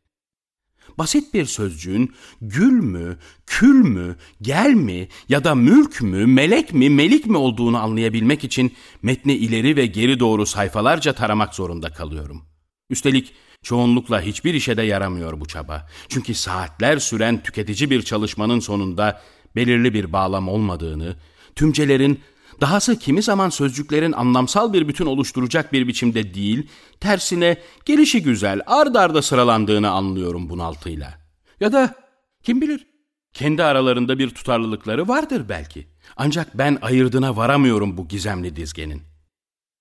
Basit 0.98 1.34
bir 1.34 1.46
sözcüğün 1.46 2.14
gül 2.42 2.72
mü, 2.72 3.18
kül 3.46 3.76
mü, 3.76 4.16
gel 4.42 4.74
mi 4.74 5.08
ya 5.30 5.44
da 5.44 5.56
mülk 5.56 6.02
mü, 6.02 6.26
melek 6.26 6.74
mi, 6.74 6.90
melik 6.90 7.26
mi 7.26 7.38
olduğunu 7.38 7.78
anlayabilmek 7.78 8.44
için 8.44 8.74
metni 9.02 9.34
ileri 9.34 9.76
ve 9.76 9.86
geri 9.86 10.20
doğru 10.20 10.46
sayfalarca 10.46 11.14
taramak 11.14 11.56
zorunda 11.56 11.90
kalıyorum. 11.90 12.42
Üstelik 12.90 13.34
çoğunlukla 13.64 14.22
hiçbir 14.22 14.54
işe 14.54 14.78
de 14.78 14.82
yaramıyor 14.82 15.40
bu 15.40 15.46
çaba. 15.46 15.88
Çünkü 16.10 16.34
saatler 16.34 16.98
süren 16.98 17.44
tüketici 17.44 17.90
bir 17.90 18.02
çalışmanın 18.02 18.60
sonunda 18.60 19.22
belirli 19.56 19.94
bir 19.94 20.14
bağlam 20.14 20.48
olmadığını, 20.48 21.16
tümcelerin 21.56 22.20
Dahası 22.62 23.00
kimi 23.00 23.22
zaman 23.22 23.50
sözcüklerin 23.50 24.12
anlamsal 24.12 24.74
bir 24.74 24.88
bütün 24.88 25.06
oluşturacak 25.06 25.74
bir 25.74 25.88
biçimde 25.88 26.34
değil, 26.34 26.68
tersine 27.00 27.58
gelişi 27.86 28.24
güzel 28.24 28.62
ard 28.66 28.96
arda 28.96 29.22
sıralandığını 29.22 29.90
anlıyorum 29.90 30.50
bunaltıyla. 30.50 31.14
Ya 31.60 31.72
da 31.72 31.96
kim 32.44 32.62
bilir 32.62 32.88
kendi 33.34 33.64
aralarında 33.64 34.20
bir 34.20 34.30
tutarlılıkları 34.30 35.08
vardır 35.08 35.50
belki. 35.50 35.88
Ancak 36.18 36.58
ben 36.58 36.78
ayırdına 36.82 37.36
varamıyorum 37.36 37.98
bu 37.98 38.08
gizemli 38.08 38.56
dizgenin. 38.56 39.02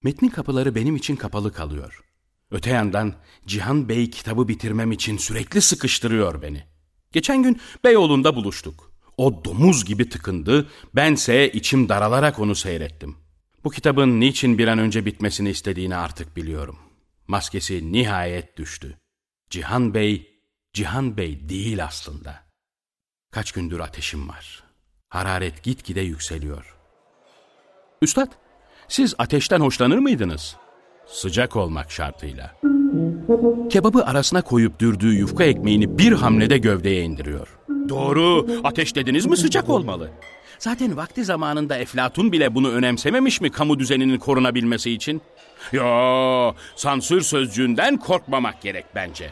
Metnin 0.03 0.29
kapıları 0.29 0.75
benim 0.75 0.97
için 0.97 1.17
kapalı 1.17 1.53
kalıyor. 1.53 2.01
Öte 2.51 2.71
yandan 2.71 3.15
Cihan 3.47 3.89
Bey 3.89 4.11
kitabı 4.11 4.49
bitirmem 4.49 4.93
için 4.93 5.17
sürekli 5.17 5.61
sıkıştırıyor 5.61 6.43
beni. 6.43 6.65
Geçen 7.13 7.43
gün 7.43 7.61
Beyoğlu'nda 7.85 8.37
buluştuk. 8.37 8.94
O 9.17 9.45
domuz 9.45 9.85
gibi 9.85 10.09
tıkındı, 10.09 10.69
bense 10.95 11.53
içim 11.53 11.89
daralarak 11.89 12.39
onu 12.39 12.55
seyrettim. 12.55 13.17
Bu 13.65 13.71
kitabın 13.71 14.21
niçin 14.21 14.59
bir 14.59 14.69
an 14.69 14.79
önce 14.79 15.07
bitmesini 15.07 15.51
istediğini 15.51 15.97
artık 15.97 16.37
biliyorum. 16.37 16.79
Maskesi 17.27 17.93
nihayet 17.93 18.57
düştü. 18.57 18.99
Cihan 19.51 19.95
Bey, 19.95 20.41
Cihan 20.73 21.17
Bey 21.17 21.49
değil 21.49 21.85
aslında. 21.85 22.45
Kaç 23.31 23.53
gündür 23.53 23.81
ateşim 23.81 24.29
var. 24.29 24.65
Hararet 25.09 25.63
gitgide 25.63 26.01
yükseliyor. 26.01 26.77
Üstad, 28.03 28.33
siz 28.89 29.15
ateşten 29.19 29.61
hoşlanır 29.61 29.99
mıydınız? 29.99 30.57
Sıcak 31.15 31.57
olmak 31.57 31.93
şartıyla. 31.93 32.51
Kebabı 33.71 34.05
arasına 34.05 34.43
koyup 34.43 34.81
dürdüğü 34.81 35.15
yufka 35.15 35.45
ekmeğini 35.45 35.99
bir 35.99 36.13
hamlede 36.13 36.59
gövdeye 36.59 37.03
indiriyor. 37.03 37.49
Doğru, 37.89 38.47
ateş 38.65 38.95
dediniz 38.95 39.27
mi 39.27 39.37
sıcak 39.37 39.69
olmalı. 39.69 40.11
Zaten 40.59 40.97
vakti 40.97 41.25
zamanında 41.25 41.77
Eflatun 41.77 42.33
bile 42.33 42.55
bunu 42.55 42.71
önemsememiş 42.71 43.41
mi 43.41 43.51
kamu 43.51 43.79
düzeninin 43.79 44.19
korunabilmesi 44.19 44.91
için? 44.91 45.23
Yo, 45.73 46.55
sansür 46.77 47.21
sözcüğünden 47.21 47.97
korkmamak 47.97 48.63
gerek 48.63 48.85
bence. 48.95 49.31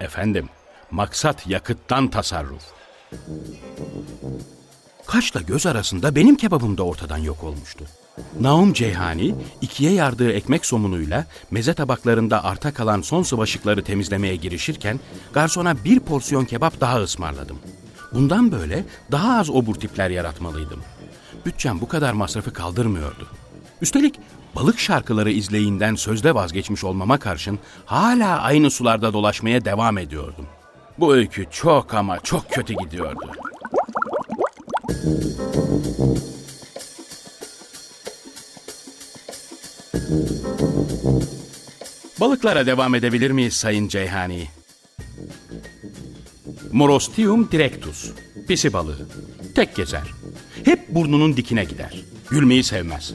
Efendim, 0.00 0.48
maksat 0.90 1.46
yakıttan 1.46 2.08
tasarruf. 2.08 2.62
Kaşla 5.06 5.40
göz 5.40 5.66
arasında 5.66 6.14
benim 6.14 6.36
kebabım 6.36 6.78
da 6.78 6.82
ortadan 6.82 7.18
yok 7.18 7.44
olmuştu. 7.44 7.84
Naum 8.40 8.72
Ceyhani 8.72 9.34
ikiye 9.60 9.92
yardığı 9.92 10.32
ekmek 10.32 10.66
somunuyla 10.66 11.26
meze 11.50 11.74
tabaklarında 11.74 12.44
arta 12.44 12.74
kalan 12.74 13.00
son 13.00 13.22
sıvaşıkları 13.22 13.84
temizlemeye 13.84 14.36
girişirken 14.36 15.00
garsona 15.32 15.84
bir 15.84 16.00
porsiyon 16.00 16.44
kebap 16.44 16.80
daha 16.80 17.02
ısmarladım. 17.02 17.58
Bundan 18.12 18.52
böyle 18.52 18.84
daha 19.12 19.38
az 19.38 19.50
obur 19.50 19.74
tipler 19.74 20.10
yaratmalıydım. 20.10 20.80
Bütçem 21.46 21.80
bu 21.80 21.88
kadar 21.88 22.12
masrafı 22.12 22.52
kaldırmıyordu. 22.52 23.26
Üstelik 23.82 24.14
balık 24.56 24.78
şarkıları 24.78 25.30
izleyinden 25.30 25.94
sözde 25.94 26.34
vazgeçmiş 26.34 26.84
olmama 26.84 27.18
karşın 27.18 27.58
hala 27.86 28.40
aynı 28.40 28.70
sularda 28.70 29.12
dolaşmaya 29.12 29.64
devam 29.64 29.98
ediyordum. 29.98 30.46
Bu 30.98 31.14
öykü 31.14 31.46
çok 31.50 31.94
ama 31.94 32.20
çok 32.20 32.50
kötü 32.50 32.74
gidiyordu. 32.74 33.30
Balıklara 42.20 42.66
devam 42.66 42.94
edebilir 42.94 43.30
miyiz 43.30 43.54
Sayın 43.54 43.88
Ceyhani? 43.88 44.48
Morostium 46.72 47.50
directus, 47.50 48.10
pisi 48.48 48.72
balığı. 48.72 48.98
Tek 49.54 49.76
gezer. 49.76 50.02
Hep 50.64 50.88
burnunun 50.88 51.36
dikine 51.36 51.64
gider. 51.64 51.94
Gülmeyi 52.30 52.64
sevmez. 52.64 53.14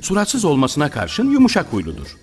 Suratsız 0.00 0.44
olmasına 0.44 0.90
karşın 0.90 1.30
yumuşak 1.30 1.72
huyludur. 1.72 2.16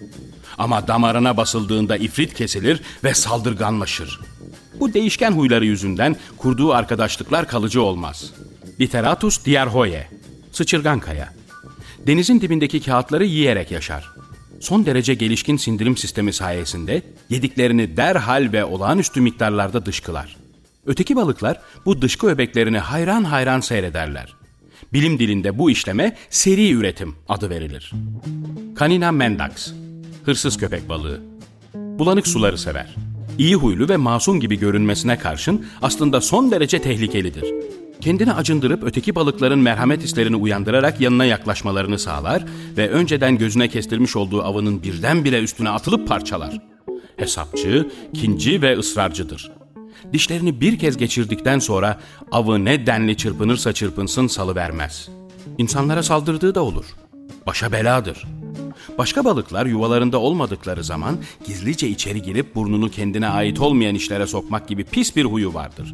Ama 0.58 0.88
damarına 0.88 1.38
basıldığında 1.38 1.98
ifrit 1.98 2.34
kesilir 2.34 2.82
ve 3.04 3.14
saldırganlaşır. 3.14 4.20
Bu 4.80 4.94
değişken 4.94 5.32
huyları 5.32 5.66
yüzünden 5.66 6.16
kurduğu 6.38 6.74
arkadaşlıklar 6.74 7.48
kalıcı 7.48 7.82
olmaz. 7.82 8.34
Literatus 8.80 9.46
diarhoye, 9.46 10.10
sıçırgan 10.52 11.00
kaya. 11.00 11.34
Denizin 12.08 12.42
dibindeki 12.42 12.82
kağıtları 12.82 13.26
yiyerek 13.26 13.72
yaşar 13.72 14.16
son 14.60 14.86
derece 14.86 15.14
gelişkin 15.14 15.58
sindirim 15.58 15.98
sistemi 15.98 16.34
sayesinde 16.34 17.02
yediklerini 17.30 17.98
derhal 17.98 18.50
ve 18.54 18.66
olağanüstü 18.66 19.22
miktarlarda 19.22 19.86
dışkılar. 19.86 20.36
Öteki 20.86 21.16
balıklar 21.16 21.62
bu 21.86 22.02
dışkı 22.02 22.28
öbeklerini 22.28 22.80
hayran 22.80 23.24
hayran 23.24 23.60
seyrederler. 23.60 24.36
Bilim 24.94 25.20
dilinde 25.20 25.58
bu 25.58 25.72
işleme 25.72 26.18
seri 26.30 26.72
üretim 26.72 27.16
adı 27.30 27.50
verilir. 27.50 27.92
Canina 28.80 29.12
mendax, 29.12 29.74
hırsız 30.26 30.58
köpek 30.58 30.90
balığı. 30.90 31.22
Bulanık 31.74 32.28
suları 32.28 32.58
sever. 32.58 32.96
İyi 33.38 33.56
huylu 33.56 33.90
ve 33.90 33.98
masum 33.98 34.40
gibi 34.40 34.60
görünmesine 34.60 35.18
karşın 35.18 35.66
aslında 35.82 36.22
son 36.22 36.52
derece 36.52 36.82
tehlikelidir. 36.82 37.54
Kendini 38.06 38.34
acındırıp 38.34 38.84
öteki 38.84 39.16
balıkların 39.16 39.60
merhamet 39.60 40.04
hislerini 40.04 40.36
uyandırarak 40.36 41.02
yanına 41.02 41.26
yaklaşmalarını 41.26 42.00
sağlar 42.00 42.46
ve 42.78 42.90
önceden 42.90 43.38
gözüne 43.38 43.68
kestirmiş 43.68 44.16
olduğu 44.16 44.44
avının 44.44 44.84
birdenbire 44.84 45.44
üstüne 45.44 45.70
atılıp 45.70 46.08
parçalar. 46.08 46.58
Hesapçı, 47.18 47.90
kinci 48.14 48.62
ve 48.62 48.78
ısrarcıdır. 48.78 49.52
Dişlerini 50.14 50.62
bir 50.62 50.80
kez 50.80 50.98
geçirdikten 50.98 51.60
sonra 51.60 52.00
avı 52.32 52.66
ne 52.66 52.88
denli 52.88 53.18
çırpınırsa 53.18 53.74
çırpınsın 53.74 54.28
salıvermez. 54.28 55.10
İnsanlara 55.58 56.04
saldırdığı 56.04 56.56
da 56.56 56.64
olur. 56.64 56.86
Başa 57.48 57.72
beladır. 57.72 58.28
Başka 58.98 59.26
balıklar 59.26 59.66
yuvalarında 59.66 60.18
olmadıkları 60.18 60.84
zaman 60.84 61.18
gizlice 61.48 61.88
içeri 61.88 62.22
girip 62.22 62.56
burnunu 62.56 62.90
kendine 62.90 63.28
ait 63.28 63.60
olmayan 63.60 63.96
işlere 63.96 64.28
sokmak 64.28 64.68
gibi 64.68 64.84
pis 64.84 65.16
bir 65.16 65.26
huyu 65.26 65.54
vardır. 65.54 65.94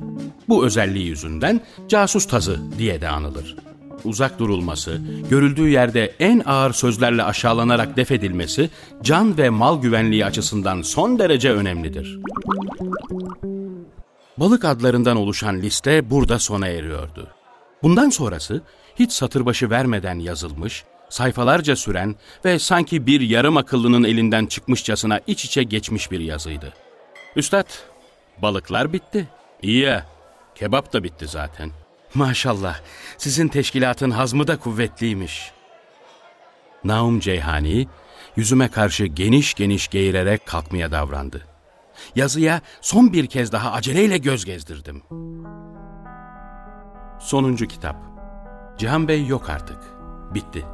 Bu 0.49 0.65
özelliği 0.65 1.07
yüzünden 1.07 1.61
casus 1.87 2.27
tazı 2.27 2.59
diye 2.77 3.01
de 3.01 3.09
anılır. 3.09 3.55
Uzak 4.03 4.39
durulması, 4.39 5.01
görüldüğü 5.29 5.69
yerde 5.69 6.15
en 6.19 6.41
ağır 6.45 6.73
sözlerle 6.73 7.23
aşağılanarak 7.23 7.97
def 7.97 8.11
edilmesi 8.11 8.69
can 9.01 9.37
ve 9.37 9.49
mal 9.49 9.81
güvenliği 9.81 10.25
açısından 10.25 10.81
son 10.81 11.19
derece 11.19 11.51
önemlidir. 11.51 12.19
Balık 14.37 14.65
adlarından 14.65 15.17
oluşan 15.17 15.61
liste 15.61 16.09
burada 16.09 16.39
sona 16.39 16.67
eriyordu. 16.67 17.27
Bundan 17.83 18.09
sonrası 18.09 18.61
hiç 18.95 19.11
satırbaşı 19.11 19.69
vermeden 19.69 20.19
yazılmış, 20.19 20.83
sayfalarca 21.11 21.75
süren 21.75 22.15
ve 22.45 22.59
sanki 22.59 23.05
bir 23.05 23.21
yarım 23.21 23.57
akıllının 23.57 24.03
elinden 24.03 24.45
çıkmışçasına 24.45 25.19
iç 25.27 25.45
içe 25.45 25.63
geçmiş 25.63 26.11
bir 26.11 26.19
yazıydı. 26.19 26.73
Üstad, 27.35 27.67
balıklar 28.37 28.93
bitti. 28.93 29.27
İyi 29.61 29.81
ya, 29.81 30.05
kebap 30.55 30.93
da 30.93 31.03
bitti 31.03 31.27
zaten. 31.27 31.71
Maşallah, 32.13 32.79
sizin 33.17 33.47
teşkilatın 33.47 34.11
hazmı 34.11 34.47
da 34.47 34.59
kuvvetliymiş. 34.59 35.51
Naum 36.83 37.19
Ceyhani, 37.19 37.87
yüzüme 38.35 38.67
karşı 38.67 39.05
geniş 39.05 39.53
geniş 39.53 39.87
geğirerek 39.87 40.45
kalkmaya 40.45 40.91
davrandı. 40.91 41.47
Yazıya 42.15 42.61
son 42.81 43.13
bir 43.13 43.27
kez 43.27 43.51
daha 43.51 43.71
aceleyle 43.71 44.17
göz 44.17 44.45
gezdirdim. 44.45 45.03
Sonuncu 47.19 47.67
kitap. 47.67 47.95
Cihan 48.77 49.07
Bey 49.07 49.25
yok 49.25 49.49
artık. 49.49 49.77
Bitti. 50.33 50.65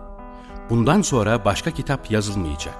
Bundan 0.69 1.01
sonra 1.01 1.45
başka 1.45 1.71
kitap 1.71 2.11
yazılmayacak. 2.11 2.75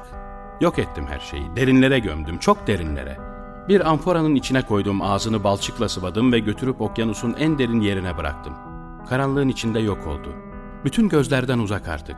Yok 0.61 0.79
ettim 0.79 1.07
her 1.07 1.19
şeyi, 1.19 1.55
derinlere 1.55 1.99
gömdüm, 1.99 2.37
çok 2.37 2.67
derinlere. 2.67 3.17
Bir 3.69 3.89
amforanın 3.89 4.35
içine 4.35 4.61
koydum, 4.61 5.01
ağzını 5.01 5.43
balçıkla 5.43 5.89
sıvadım 5.89 6.31
ve 6.31 6.39
götürüp 6.39 6.81
okyanusun 6.81 7.35
en 7.39 7.59
derin 7.59 7.81
yerine 7.81 8.17
bıraktım. 8.17 8.53
Karanlığın 9.09 9.47
içinde 9.47 9.79
yok 9.79 10.07
oldu. 10.07 10.35
Bütün 10.85 11.09
gözlerden 11.09 11.59
uzak 11.59 11.87
artık. 11.87 12.15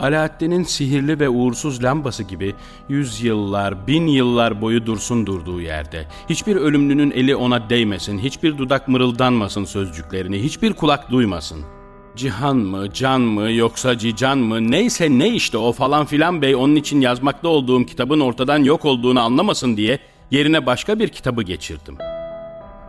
Alaaddin'in 0.00 0.62
sihirli 0.62 1.20
ve 1.20 1.28
uğursuz 1.28 1.84
lambası 1.84 2.22
gibi 2.22 2.54
yüz 2.88 3.22
yıllar, 3.22 3.86
bin 3.86 4.06
yıllar 4.06 4.60
boyu 4.60 4.86
dursun 4.86 5.26
durduğu 5.26 5.60
yerde. 5.60 6.06
Hiçbir 6.28 6.56
ölümlünün 6.56 7.10
eli 7.10 7.36
ona 7.36 7.70
değmesin, 7.70 8.18
hiçbir 8.18 8.58
dudak 8.58 8.88
mırıldanmasın 8.88 9.64
sözcüklerini, 9.64 10.42
hiçbir 10.42 10.72
kulak 10.72 11.10
duymasın.'' 11.10 11.77
Cihan 12.16 12.56
mı, 12.56 12.92
Can 12.92 13.20
mı 13.20 13.50
yoksa 13.52 13.98
Cican 13.98 14.38
mı 14.38 14.70
neyse 14.70 15.08
ne 15.10 15.28
işte 15.28 15.58
o 15.58 15.72
falan 15.72 16.06
filan 16.06 16.42
bey 16.42 16.54
onun 16.54 16.76
için 16.76 17.00
yazmakta 17.00 17.48
olduğum 17.48 17.86
kitabın 17.86 18.20
ortadan 18.20 18.64
yok 18.64 18.84
olduğunu 18.84 19.20
anlamasın 19.20 19.76
diye 19.76 19.98
yerine 20.30 20.66
başka 20.66 20.98
bir 20.98 21.08
kitabı 21.08 21.42
geçirdim. 21.42 21.98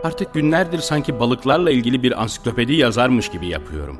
Artık 0.03 0.33
günlerdir 0.33 0.79
sanki 0.79 1.19
balıklarla 1.19 1.71
ilgili 1.71 2.03
bir 2.03 2.21
ansiklopedi 2.21 2.73
yazarmış 2.73 3.29
gibi 3.29 3.47
yapıyorum. 3.47 3.97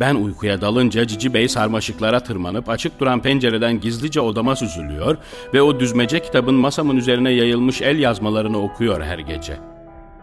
Ben 0.00 0.14
uykuya 0.14 0.60
dalınca 0.60 1.06
Cici 1.06 1.34
Bey 1.34 1.48
sarmaşıklara 1.48 2.20
tırmanıp 2.20 2.68
açık 2.68 3.00
duran 3.00 3.22
pencereden 3.22 3.80
gizlice 3.80 4.20
odama 4.20 4.56
süzülüyor 4.56 5.16
ve 5.54 5.62
o 5.62 5.80
düzmece 5.80 6.20
kitabın 6.22 6.54
masamın 6.54 6.96
üzerine 6.96 7.30
yayılmış 7.30 7.82
el 7.82 7.98
yazmalarını 7.98 8.62
okuyor 8.62 9.02
her 9.02 9.18
gece. 9.18 9.58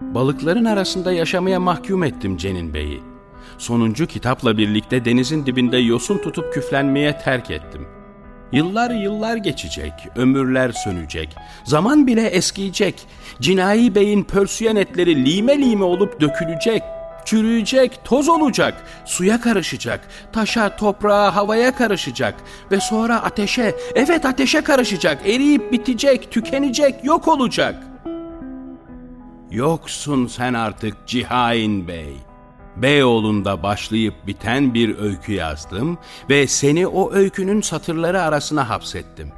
Balıkların 0.01 0.65
arasında 0.65 1.11
yaşamaya 1.13 1.59
mahkum 1.59 2.03
ettim 2.03 2.37
Cenin 2.37 2.73
Bey'i 2.73 3.14
sonuncu 3.57 4.07
kitapla 4.07 4.57
birlikte 4.57 5.05
denizin 5.05 5.45
dibinde 5.45 5.77
yosun 5.77 6.17
tutup 6.17 6.53
küflenmeye 6.53 7.17
terk 7.17 7.51
ettim. 7.51 7.87
Yıllar 8.51 8.91
yıllar 8.91 9.35
geçecek, 9.35 9.93
ömürler 10.15 10.71
sönecek, 10.71 11.35
zaman 11.63 12.07
bile 12.07 12.27
eskiyecek, 12.27 13.07
cinayi 13.41 13.95
beyin 13.95 14.23
pörsüyen 14.23 14.75
etleri 14.75 15.25
lime 15.25 15.57
lime 15.57 15.83
olup 15.83 16.21
dökülecek, 16.21 16.83
çürüyecek, 17.25 17.99
toz 18.03 18.29
olacak, 18.29 18.73
suya 19.05 19.41
karışacak, 19.41 20.07
taşa, 20.33 20.75
toprağa, 20.75 21.35
havaya 21.35 21.75
karışacak 21.75 22.35
ve 22.71 22.79
sonra 22.79 23.23
ateşe, 23.23 23.75
evet 23.95 24.25
ateşe 24.25 24.61
karışacak, 24.61 25.27
eriyip 25.27 25.71
bitecek, 25.71 26.31
tükenecek, 26.31 27.03
yok 27.03 27.27
olacak. 27.27 27.83
Yoksun 29.51 30.27
sen 30.27 30.53
artık 30.53 31.07
Cihain 31.07 31.87
Bey.'' 31.87 32.34
Beyoğlu'nda 32.77 33.63
başlayıp 33.63 34.27
biten 34.27 34.73
bir 34.73 34.97
öykü 34.97 35.33
yazdım 35.33 35.97
ve 36.29 36.47
seni 36.47 36.87
o 36.87 37.13
öykünün 37.13 37.61
satırları 37.61 38.21
arasına 38.21 38.69
hapsettim. 38.69 39.31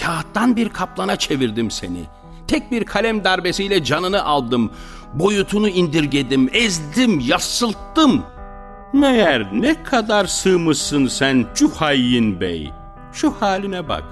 Kağıttan 0.00 0.56
bir 0.56 0.68
kaplana 0.68 1.16
çevirdim 1.16 1.70
seni. 1.70 2.04
Tek 2.46 2.70
bir 2.70 2.84
kalem 2.84 3.24
darbesiyle 3.24 3.84
canını 3.84 4.24
aldım. 4.24 4.70
Boyutunu 5.14 5.68
indirgedim, 5.68 6.50
ezdim, 6.52 7.20
yassılttım. 7.20 8.22
Meğer 8.92 9.48
ne 9.52 9.82
kadar 9.82 10.24
sığmışsın 10.24 11.06
sen 11.06 11.46
Cuhayyin 11.54 12.40
Bey. 12.40 12.72
Şu 13.12 13.30
haline 13.30 13.88
bak. 13.88 14.04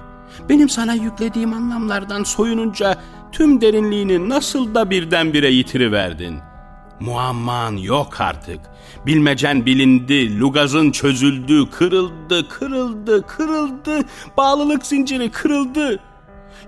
Benim 0.49 0.69
sana 0.69 0.93
yüklediğim 0.93 1.53
anlamlardan 1.53 2.23
soyununca 2.23 2.97
tüm 3.31 3.61
derinliğini 3.61 4.29
nasıl 4.29 4.75
da 4.75 4.89
birdenbire 4.89 5.51
yitiriverdin.'' 5.51 6.46
Muamman 6.99 7.77
yok 7.77 8.21
artık. 8.21 8.59
Bilmecen 9.05 9.65
bilindi, 9.65 10.39
lugazın 10.39 10.91
çözüldü, 10.91 11.69
kırıldı, 11.71 12.49
kırıldı, 12.49 13.27
kırıldı. 13.27 14.05
Bağlılık 14.37 14.85
zinciri 14.85 15.31
kırıldı. 15.31 15.99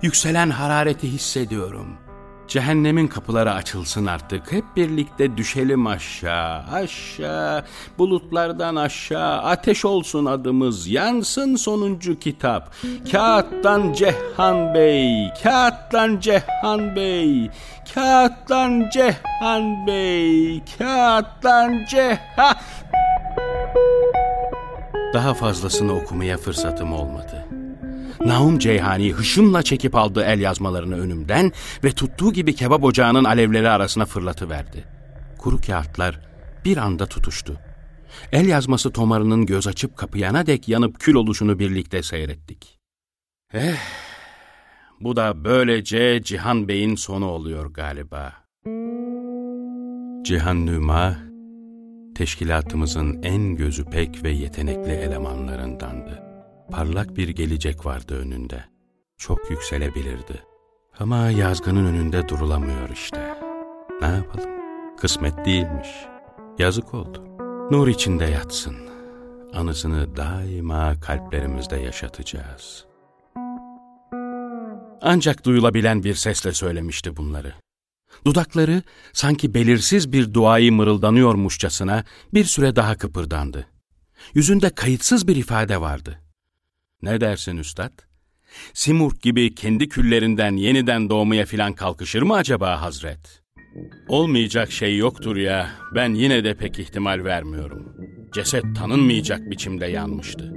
Yükselen 0.02 0.50
harareti 0.50 1.12
hissediyorum.'' 1.12 2.09
Cehennemin 2.50 3.06
kapıları 3.06 3.52
açılsın 3.52 4.06
artık. 4.06 4.52
Hep 4.52 4.64
birlikte 4.76 5.36
düşelim 5.36 5.86
aşağı, 5.86 6.62
aşağı, 6.72 7.64
bulutlardan 7.98 8.76
aşağı. 8.76 9.38
Ateş 9.42 9.84
olsun 9.84 10.26
adımız, 10.26 10.88
yansın 10.88 11.56
sonuncu 11.56 12.18
kitap. 12.18 12.72
Kağıttan 13.12 13.92
Cehhan 13.92 14.74
Bey, 14.74 15.28
kağıttan 15.42 16.20
Cehhan 16.20 16.96
Bey, 16.96 17.50
kağıttan 17.94 18.90
Cehhan 18.92 19.86
Bey, 19.86 20.62
kağıttan 20.78 21.84
Cehhan... 21.90 22.56
Daha 25.14 25.34
fazlasını 25.34 25.92
okumaya 25.92 26.36
fırsatım 26.36 26.92
olmadı. 26.92 27.39
Naum 28.24 28.58
Ceyhani 28.58 29.12
hışımla 29.12 29.62
çekip 29.62 29.94
aldı 29.94 30.24
el 30.24 30.40
yazmalarını 30.40 31.00
önümden 31.00 31.52
ve 31.84 31.92
tuttuğu 31.92 32.32
gibi 32.32 32.54
kebap 32.54 32.84
ocağının 32.84 33.24
alevleri 33.24 33.68
arasına 33.68 34.04
fırlatıverdi. 34.04 34.84
Kuru 35.38 35.60
kağıtlar 35.60 36.20
bir 36.64 36.76
anda 36.76 37.06
tutuştu. 37.06 37.60
El 38.32 38.48
yazması 38.48 38.92
tomarının 38.92 39.46
göz 39.46 39.66
açıp 39.66 39.96
kapayana 39.96 40.46
dek 40.46 40.68
yanıp 40.68 41.00
kül 41.00 41.14
oluşunu 41.14 41.58
birlikte 41.58 42.02
seyrettik. 42.02 42.78
Eh, 43.54 43.76
bu 45.00 45.16
da 45.16 45.44
böylece 45.44 46.22
Cihan 46.22 46.68
Bey'in 46.68 46.94
sonu 46.94 47.26
oluyor 47.26 47.66
galiba. 47.66 48.32
Cihan 50.24 50.66
Nüma, 50.66 51.16
teşkilatımızın 52.14 53.22
en 53.22 53.56
gözü 53.56 53.84
pek 53.84 54.24
ve 54.24 54.30
yetenekli 54.30 54.92
elemanlarındandı. 54.92 56.29
Parlak 56.72 57.16
bir 57.16 57.28
gelecek 57.28 57.86
vardı 57.86 58.18
önünde. 58.20 58.64
Çok 59.16 59.50
yükselebilirdi. 59.50 60.42
Ama 60.98 61.30
yazgının 61.30 61.86
önünde 61.86 62.28
durulamıyor 62.28 62.88
işte. 62.92 63.34
Ne 64.00 64.06
yapalım? 64.06 64.50
Kısmet 65.00 65.44
değilmiş. 65.44 65.88
Yazık 66.58 66.94
oldu. 66.94 67.24
Nur 67.70 67.88
içinde 67.88 68.24
yatsın. 68.24 68.76
Anısını 69.54 70.16
daima 70.16 71.00
kalplerimizde 71.00 71.76
yaşatacağız. 71.76 72.84
Ancak 75.02 75.44
duyulabilen 75.44 76.04
bir 76.04 76.14
sesle 76.14 76.52
söylemişti 76.52 77.16
bunları. 77.16 77.54
Dudakları 78.26 78.82
sanki 79.12 79.54
belirsiz 79.54 80.12
bir 80.12 80.34
duayı 80.34 80.72
mırıldanıyormuşçasına 80.72 82.04
bir 82.34 82.44
süre 82.44 82.76
daha 82.76 82.96
kıpırdandı. 82.96 83.66
Yüzünde 84.34 84.70
kayıtsız 84.70 85.28
bir 85.28 85.36
ifade 85.36 85.80
vardı. 85.80 86.18
Ne 87.02 87.20
dersin 87.20 87.56
üstad? 87.56 87.92
Simurg 88.74 89.20
gibi 89.22 89.54
kendi 89.54 89.88
küllerinden 89.88 90.56
yeniden 90.56 91.10
doğmaya 91.10 91.44
filan 91.44 91.72
kalkışır 91.72 92.22
mı 92.22 92.34
acaba 92.34 92.82
Hazret? 92.82 93.42
Olmayacak 94.08 94.72
şey 94.72 94.96
yoktur 94.96 95.36
ya, 95.36 95.70
ben 95.94 96.14
yine 96.14 96.44
de 96.44 96.54
pek 96.54 96.78
ihtimal 96.78 97.24
vermiyorum. 97.24 97.96
Ceset 98.32 98.64
tanınmayacak 98.76 99.50
biçimde 99.50 99.86
yanmıştı. 99.86 100.52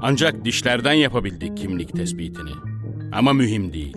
Ancak 0.00 0.44
dişlerden 0.44 0.92
yapabildik 0.92 1.56
kimlik 1.56 1.96
tespitini. 1.96 2.52
Ama 3.12 3.32
mühim 3.32 3.72
değil. 3.72 3.96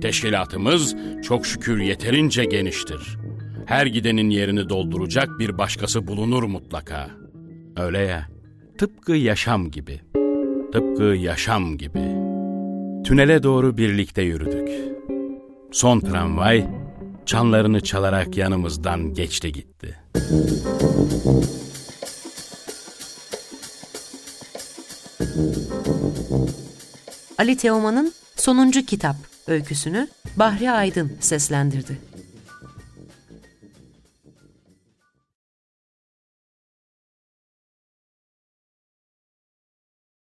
Teşkilatımız 0.00 0.96
çok 1.22 1.46
şükür 1.46 1.80
yeterince 1.80 2.44
geniştir. 2.44 3.18
Her 3.66 3.86
gidenin 3.86 4.30
yerini 4.30 4.68
dolduracak 4.68 5.38
bir 5.38 5.58
başkası 5.58 6.06
bulunur 6.06 6.42
mutlaka. 6.42 7.10
Öyle 7.76 7.98
ya, 7.98 8.28
tıpkı 8.78 9.12
yaşam 9.12 9.70
gibi. 9.70 10.00
Tıpkı 10.72 11.02
yaşam 11.02 11.78
gibi. 11.78 11.98
Tünele 13.04 13.42
doğru 13.42 13.76
birlikte 13.76 14.22
yürüdük. 14.22 14.68
Son 15.72 16.00
tramvay 16.00 16.66
çanlarını 17.26 17.80
çalarak 17.80 18.36
yanımızdan 18.36 19.14
geçti 19.14 19.52
gitti. 19.52 19.98
Ali 27.38 27.56
Teoman'ın 27.56 28.12
sonuncu 28.36 28.86
kitap 28.86 29.16
öyküsünü 29.46 30.08
Bahri 30.36 30.70
Aydın 30.70 31.12
seslendirdi. 31.20 32.11